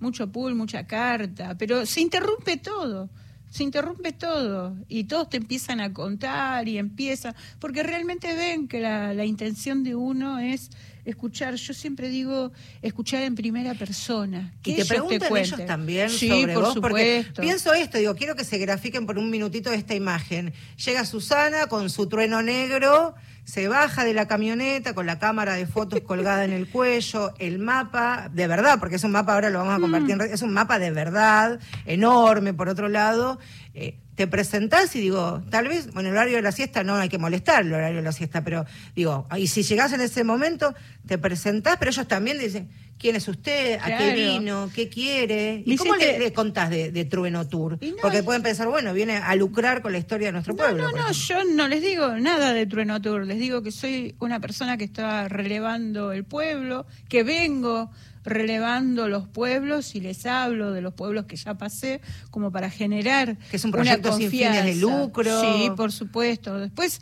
[0.00, 3.08] mucho pool, mucha carta, pero se interrumpe todo,
[3.50, 8.80] se interrumpe todo y todos te empiezan a contar y empiezan, porque realmente ven que
[8.80, 10.70] la, la intención de uno es
[11.06, 12.52] escuchar, yo siempre digo,
[12.82, 14.52] escuchar en primera persona.
[14.62, 18.14] Que Y te ellos preguntan ellos también sí, sobre por vos, porque pienso esto, digo,
[18.14, 20.52] quiero que se grafiquen por un minutito esta imagen.
[20.84, 25.66] Llega Susana con su trueno negro, se baja de la camioneta con la cámara de
[25.66, 29.60] fotos colgada en el cuello, el mapa, de verdad, porque es un mapa, ahora lo
[29.60, 33.38] vamos a compartir, en red, es un mapa de verdad, enorme por otro lado.
[33.74, 37.08] Eh, te presentás y digo, tal vez, bueno, el horario de la siesta no hay
[37.08, 38.64] que molestar el horario de la siesta, pero
[38.94, 40.74] digo, y si llegás en ese momento,
[41.06, 43.78] te presentás, pero ellos también dicen, ¿quién es usted?
[43.80, 44.16] ¿A qué Claro.
[44.16, 44.70] vino?
[44.74, 45.62] ¿Qué quiere?
[45.66, 47.78] ¿Y Me cómo hiciste- le, le contás de, de Trueno Tour?
[47.82, 50.82] No, Porque pueden pensar, bueno, viene a lucrar con la historia de nuestro No, pueblo.
[50.90, 54.40] no, no, yo no les digo nada de Trueno Tour, les digo que soy una
[54.40, 57.90] persona que está relevando el pueblo, que vengo
[58.26, 62.00] relevando los pueblos y les hablo de los pueblos que ya pasé,
[62.30, 65.00] como para generar Que es un una proyecto sin fines de confianza.
[65.00, 65.40] lucro.
[65.40, 66.58] Sí, por supuesto.
[66.58, 67.00] Después,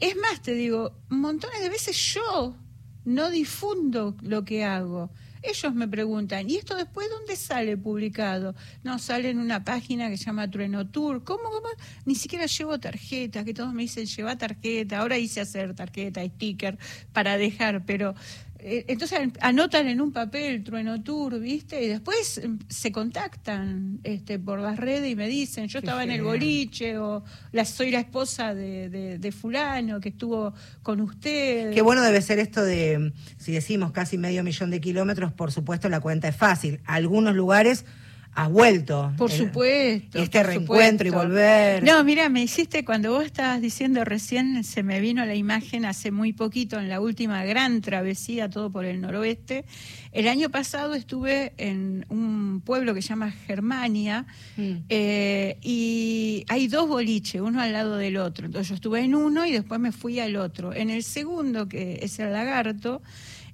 [0.00, 2.56] es más, te digo, montones de veces yo
[3.04, 5.10] no difundo lo que hago.
[5.42, 8.54] Ellos me preguntan, ¿y esto después dónde sale publicado?
[8.82, 11.24] No, sale en una página que se llama Trueno Tour.
[11.24, 11.68] ¿Cómo, cómo?
[12.04, 14.98] Ni siquiera llevo tarjeta, que todos me dicen, lleva tarjeta.
[14.98, 16.76] Ahora hice hacer tarjeta, sticker
[17.12, 18.14] para dejar, pero...
[18.62, 21.82] eh, Entonces anotan en un papel Trueno Tour, ¿viste?
[21.82, 26.10] Y después em, se contactan este, por las redes y me dicen, yo estaba en
[26.10, 30.52] el boliche o la, soy la esposa de, de- de fulano que estuvo
[30.82, 31.72] con usted.
[31.72, 35.88] Qué bueno debe ser esto de, si decimos casi medio millón de kilómetros, por supuesto
[35.88, 36.80] la cuenta es fácil.
[36.84, 37.84] Algunos lugares
[38.32, 39.12] has vuelto.
[39.18, 40.18] Por El- supuesto.
[40.22, 41.82] Este por reencuentro y volver.
[41.82, 46.10] No, mira, me hiciste cuando vos estabas diciendo recién, se me vino la imagen hace
[46.10, 49.64] muy poquito en la última gran travesía, todo por el noroeste.
[50.12, 54.26] El año pasado estuve en un pueblo que se llama Germania
[54.56, 54.72] Mm.
[54.88, 58.46] eh, y hay dos boliches, uno al lado del otro.
[58.46, 60.72] Entonces yo estuve en uno y después me fui al otro.
[60.72, 63.02] En el segundo, que es el lagarto,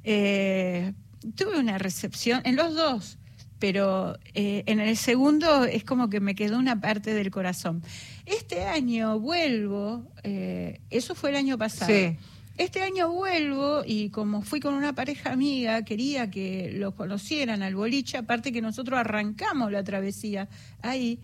[0.04, 0.92] eh,
[1.34, 3.18] tuve una recepción, en los dos,
[3.58, 7.82] pero eh, en el segundo es como que me quedó una parte del corazón.
[8.26, 11.90] Este año vuelvo, eh, eso fue el año pasado.
[11.90, 12.16] Sí.
[12.58, 17.74] Este año vuelvo y como fui con una pareja amiga, quería que lo conocieran al
[17.74, 20.48] boliche, aparte que nosotros arrancamos la travesía
[20.80, 21.20] ahí.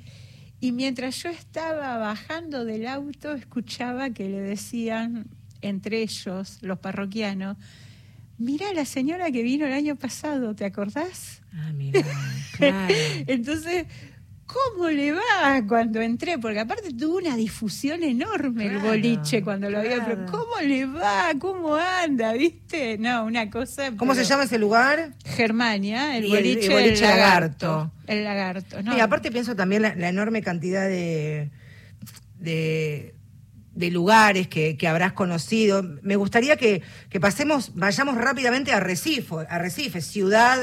[0.61, 5.27] Y mientras yo estaba bajando del auto, escuchaba que le decían,
[5.63, 7.57] entre ellos, los parroquianos,
[8.39, 11.43] mira la señora que vino el año pasado, ¿te acordás?
[11.55, 12.03] Ah, mira,
[12.57, 12.95] claro.
[13.27, 13.87] Entonces,
[14.47, 16.39] ¿cómo le va cuando entré?
[16.39, 19.97] Porque aparte tuvo una difusión enorme el boliche cuando lo había.
[19.97, 20.25] claro.
[20.27, 21.31] Pero ¿cómo le va?
[21.39, 22.33] ¿Cómo anda?
[22.33, 22.99] ¿Viste?
[22.99, 23.93] No, una cosa.
[23.97, 25.15] ¿Cómo pero- se llama ese lugar?
[25.25, 27.93] Germania, el Y el- el boliche, boliche lagarto.
[28.07, 28.83] El lagarto.
[28.83, 28.97] ¿no?
[28.97, 31.51] Y aparte pienso también la, la enorme cantidad de,
[32.39, 33.15] de,
[33.75, 35.83] de lugares que, que habrás conocido.
[36.03, 40.59] Me gustaría que, que pasemos, vayamos rápidamente a Recife, a Recife, ciudad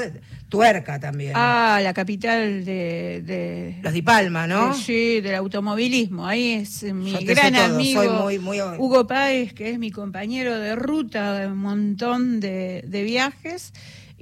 [0.48, 1.32] tuerca también.
[1.34, 3.22] Ah, la capital de.
[3.24, 4.74] de Los Di Palma, ¿no?
[4.74, 6.26] de- sí, del automovilismo.
[6.26, 10.74] Ahí es mi gran amigo soy muy- muy- Hugo Páez, que es mi compañero de
[10.76, 13.72] ruta de un montón de, de viajes.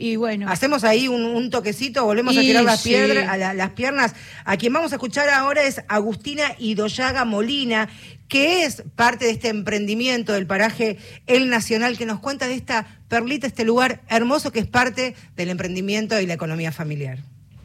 [0.00, 2.90] Y bueno, Hacemos ahí un, un toquecito, volvemos a tirar las, sí.
[2.90, 4.14] piedras, a la- las piernas.
[4.44, 7.88] A quien vamos a escuchar ahora es Agustina Idoyaga Molina,
[8.28, 12.86] que es parte de este emprendimiento del paraje El Nacional, que nos cuenta de esta
[13.08, 17.18] perlita, este lugar hermoso que es parte del emprendimiento y la economía familiar.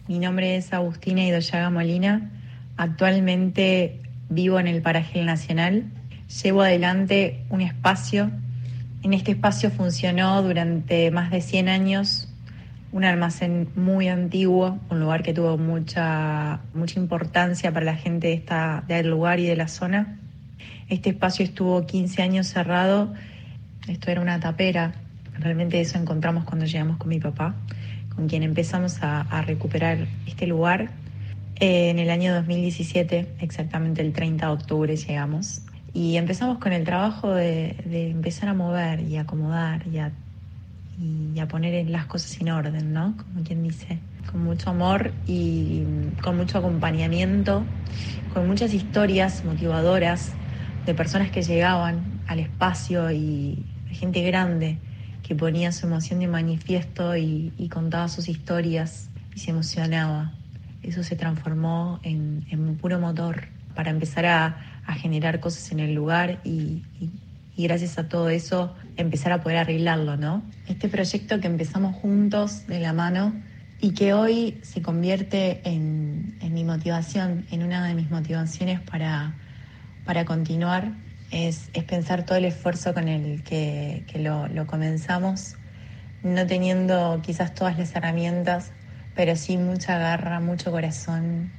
[0.07, 2.32] Mi nombre es Agustina Idoyaga Molina.
[2.78, 3.99] Actualmente
[4.30, 5.86] vivo en el Paraje El Nacional.
[6.43, 8.32] Llevo adelante un espacio.
[9.03, 12.30] En este espacio funcionó durante más de 100 años
[12.93, 18.34] un almacén muy antiguo, un lugar que tuvo mucha, mucha importancia para la gente de
[18.34, 20.20] esta, del lugar y de la zona.
[20.89, 23.13] Este espacio estuvo 15 años cerrado.
[23.88, 24.93] Esto era una tapera.
[25.39, 27.55] Realmente eso encontramos cuando llegamos con mi papá,
[28.15, 30.89] con quien empezamos a, a recuperar este lugar.
[31.59, 35.61] Eh, en el año 2017, exactamente el 30 de octubre llegamos.
[35.93, 40.11] Y empezamos con el trabajo de, de empezar a mover y acomodar y a,
[40.99, 43.15] y a poner las cosas en orden, ¿no?
[43.15, 43.99] Como quien dice,
[44.31, 45.84] con mucho amor y
[46.21, 47.63] con mucho acompañamiento,
[48.34, 50.34] con muchas historias motivadoras
[50.86, 54.77] de personas que llegaban al espacio y gente grande
[55.21, 60.34] que ponía su emoción de manifiesto y, contaba sus historias y se emocionaba.
[60.84, 64.57] Eso se transformó en, un puro motor para empezar a,
[64.97, 66.84] generar cosas en el lugar y,
[67.57, 70.43] gracias a todo eso empezar a poder arreglarlo, ¿no?
[70.67, 73.34] Este proyecto que empezamos juntos de la mano
[73.79, 79.34] y que hoy se convierte en mi motivación, en una de mis motivaciones para,
[80.06, 80.91] para continuar,
[81.32, 85.56] es, es pensar todo el esfuerzo con el que, que lo, comenzamos,
[86.22, 88.72] no teniendo quizás todas las herramientas,
[89.16, 91.51] pero sí mucha garra, mucho corazón.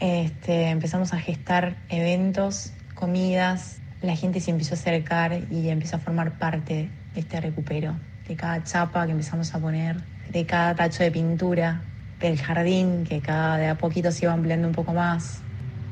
[0.00, 5.98] Este, empezamos a gestar eventos, comidas, la gente se empezó a acercar y empezó a
[6.00, 7.94] formar parte de este recupero,
[8.26, 9.96] de cada chapa que empezamos a poner,
[10.30, 11.82] de cada tacho de pintura,
[12.18, 15.42] del jardín que cada de a poquito se iba ampliando un poco más.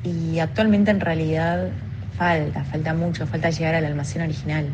[0.03, 1.69] Y actualmente en realidad
[2.17, 4.67] falta, falta mucho, falta llegar al almacén original.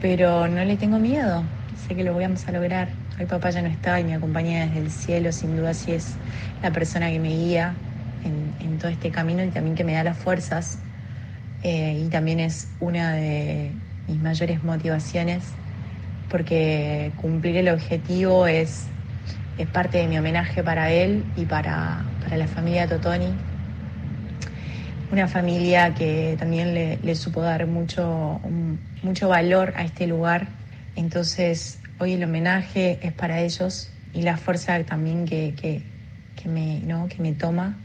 [0.00, 1.44] Pero no le tengo miedo,
[1.86, 2.88] sé que lo vamos a lograr.
[3.18, 6.16] Hoy papá ya no está y me acompaña desde el cielo, sin duda sí es
[6.62, 7.74] la persona que me guía
[8.24, 10.78] en, todo este camino y también que me da las fuerzas.
[11.62, 13.70] Eh, y también es una de
[14.08, 15.44] mis mayores motivaciones
[16.28, 18.86] porque cumplir el objetivo es,
[19.58, 23.51] es parte de mi homenaje para él y para, para la familia Totoni.
[25.12, 28.40] Una familia que también le, le supo dar mucho,
[29.02, 30.48] mucho valor a este lugar.
[30.96, 35.82] Entonces, hoy el homenaje es para ellos y la fuerza también que, que,
[36.34, 37.08] que me, ¿no?
[37.08, 37.76] que me toma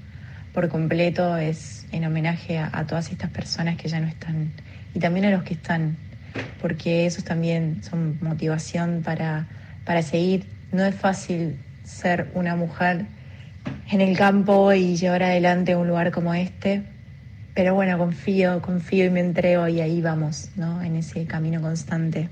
[0.53, 4.53] por completo es en homenaje a, a todas estas personas que ya no están
[4.95, 5.97] y también a los que están,
[6.61, 9.47] porque esos también son motivación para,
[9.84, 10.45] para seguir.
[10.71, 13.05] No es fácil ser una mujer
[13.91, 16.84] en el campo y llevar adelante un lugar como este,
[17.58, 20.80] pero bueno, confío, confío y me entrego y ahí vamos, ¿no?
[20.84, 22.30] En ese camino constante.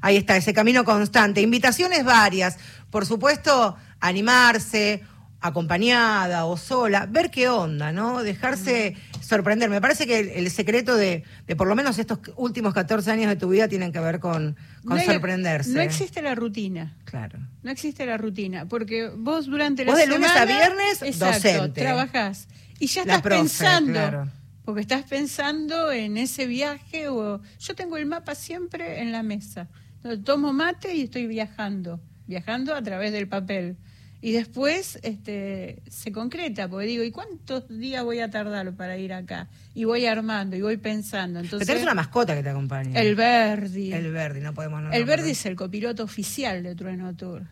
[0.00, 1.40] Ahí está, ese camino constante.
[1.40, 2.56] Invitaciones varias.
[2.88, 5.02] Por supuesto, animarse,
[5.40, 8.22] acompañada o sola, ver qué onda, ¿no?
[8.22, 9.68] Dejarse sorprender.
[9.68, 13.28] Me parece que el, el secreto de, de por lo menos estos últimos 14 años
[13.28, 15.70] de tu vida tienen que ver con, con No hay- sorprenderse.
[15.70, 16.94] No existe la rutina.
[17.04, 17.40] Claro.
[17.64, 21.48] No existe la rutina, porque vos durante Vos la de lunes a semana, viernes, exacto,
[21.48, 21.80] docente.
[21.80, 22.46] trabajás
[22.78, 24.28] y ya estás profe, pensando, claro.
[24.64, 29.68] porque estás pensando en ese viaje o yo tengo el mapa siempre en la mesa.
[29.96, 33.76] Entonces, tomo mate y estoy viajando, viajando a través del papel.
[34.20, 39.12] Y después este, se concreta, porque digo, ¿y cuántos días voy a tardar para ir
[39.12, 39.48] acá?
[39.74, 41.40] Y voy armando, y voy pensando.
[41.40, 43.00] Pero Entonces, tenés una mascota que te acompaña.
[43.00, 43.92] el Verdi.
[43.92, 45.22] El Verdi, no podemos no el nombrarlo.
[45.22, 47.46] Verdi es el copiloto oficial de Trueno Tour.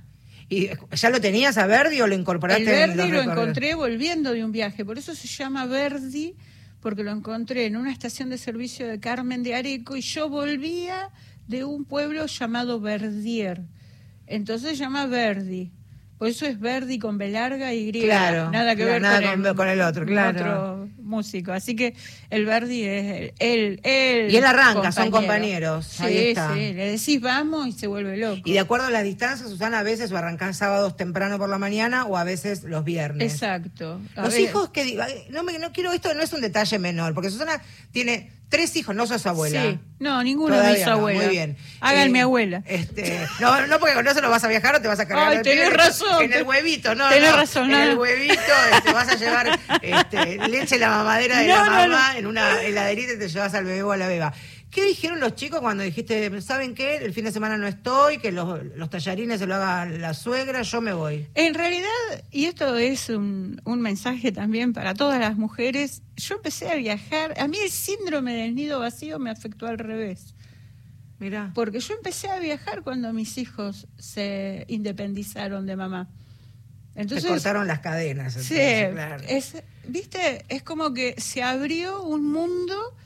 [0.57, 3.33] ¿Y ya lo tenías a Verdi o lo incorporaste El Verdi lo recorridos?
[3.39, 6.35] encontré volviendo de un viaje, por eso se llama Verdi,
[6.81, 11.11] porque lo encontré en una estación de servicio de Carmen de Areco y yo volvía
[11.49, 13.63] de un pueblo llamado Verdier.
[14.27, 15.73] Entonces se llama Verdi.
[16.19, 18.07] Por eso es Verdi con B larga y griega.
[18.31, 20.39] Claro, nada que ver nada con, con- el, con el otro, claro.
[20.83, 21.53] otro músico.
[21.53, 21.95] Así que
[22.31, 23.81] el Verdi es él.
[23.85, 26.53] él Y él arranca, son compañeros, Sí, ahí está.
[26.55, 26.73] sí.
[26.73, 28.41] Le decís vamos y se vuelve loco.
[28.45, 31.59] Y de acuerdo a las distancias, Susana, a veces o arrancás sábados temprano por la
[31.59, 33.33] mañana o a veces los viernes.
[33.33, 34.01] Exacto.
[34.17, 34.99] A Los ver- hijos que
[35.31, 37.61] no me no quiero esto no es un detalle menor, porque Susana
[37.93, 39.63] tiene tres hijos, no sos abuela.
[39.63, 39.79] Sí.
[39.99, 41.25] No, ninguno de mis no, abuelos.
[41.25, 41.57] Muy bien.
[41.81, 42.63] Hagan Eh, mi abuela.
[42.67, 45.29] Este, no, no porque con eso no vas a viajar o te vas a cargar
[45.31, 46.23] Ay, el tenés razón.
[46.23, 48.35] En el huevito, no, Tenés no, razón, En el huevito
[48.77, 52.63] este, vas a llevar este, leche la mamadera de No, la no, mamá en una
[52.63, 54.33] heladerita y te llevas al bebé o a la beba.
[54.71, 56.97] ¿Qué dijeron los chicos cuando dijiste, saben qué?
[56.97, 60.63] El fin de semana no estoy, que los, los tallarines se lo haga la suegra,
[60.63, 61.29] yo me voy.
[61.35, 61.87] En realidad,
[62.33, 67.35] y esto es un, un mensaje también para todas las mujeres, yo empecé a viajar,
[67.39, 70.35] a mí el síndrome del nido vacío me afectó al revés,
[71.21, 71.53] Mira.
[71.55, 76.09] porque yo empecé a viajar cuando mis hijos se independizaron de mamá.
[76.95, 78.35] Entonces, te cortaron las cadenas.
[78.35, 79.25] Sí, claro.
[79.29, 82.97] es, viste, es como que se abrió un mundo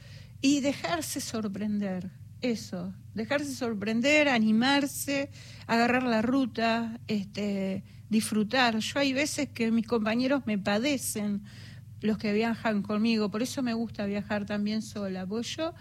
[0.41, 2.11] y dejarse sorprender,
[2.41, 5.31] eso, dejarse sorprender, animarse,
[5.67, 8.79] agarrar la ruta, este, disfrutar.
[8.79, 11.43] Yo hay veces que mis compañeros me padecen
[12.01, 15.75] los que viajan conmigo, por eso me gusta viajar también sola, porque yo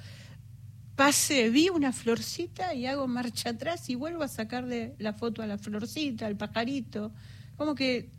[0.95, 5.47] pasé, vi una florcita y hago marcha atrás y vuelvo a sacarle la foto a
[5.47, 7.14] la florcita, al pajarito.
[7.58, 8.10] Como que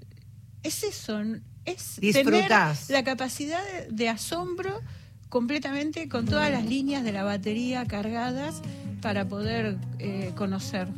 [0.62, 1.22] es eso,
[1.64, 2.50] es tener
[2.88, 4.80] la capacidad de, de asombro
[5.28, 8.62] completamente con todas las líneas de la batería cargadas
[9.00, 10.88] para poder eh, conocer.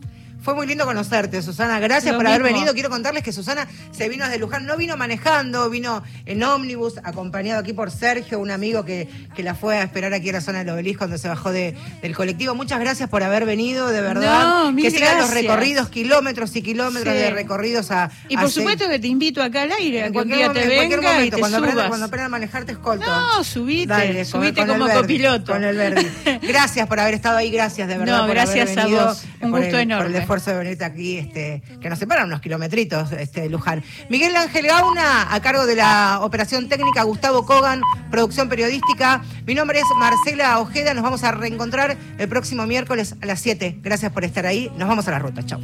[0.43, 1.78] Fue muy lindo conocerte, Susana.
[1.80, 2.57] Gracias Lo por haber mismo.
[2.57, 2.72] venido.
[2.74, 4.64] Quiero contarles que Susana se vino desde Luján.
[4.64, 9.55] No vino manejando, vino en ómnibus, acompañado aquí por Sergio, un amigo que, que la
[9.55, 12.55] fue a esperar aquí a la zona del obelisco cuando se bajó de- del colectivo.
[12.55, 14.70] Muchas gracias por haber venido, de verdad.
[14.70, 17.20] No, que sigan los recorridos, kilómetros y kilómetros Sí.
[17.20, 18.11] de recorridos a.
[18.28, 20.68] Y por supuesto que te invito acá al aire, en cualquier, día momen- te en
[20.68, 21.88] cualquier venga y momento, te cuando aprenda, subas.
[21.88, 23.07] cuando aprenda a manejar, te escolto.
[23.07, 25.53] No, subite, Dale, subite con como Verdi, copiloto.
[25.53, 26.07] Con el Verdi.
[26.43, 28.18] Gracias por haber estado ahí, gracias de verdad.
[28.20, 29.22] No, por gracias haber a vos.
[29.41, 30.29] Un gusto el- enorme.
[30.30, 33.82] Esfuerzo de venirte aquí, este, que nos separan unos kilometritos, este, Luján.
[34.08, 37.80] Miguel Ángel Gauna, a cargo de la operación técnica, Gustavo Kogan,
[38.12, 39.22] producción periodística.
[39.44, 43.78] Mi nombre es Marcela Ojeda, nos vamos a reencontrar el próximo miércoles a las 7.
[43.82, 45.60] Gracias por estar ahí, nos vamos a la ruta, chao.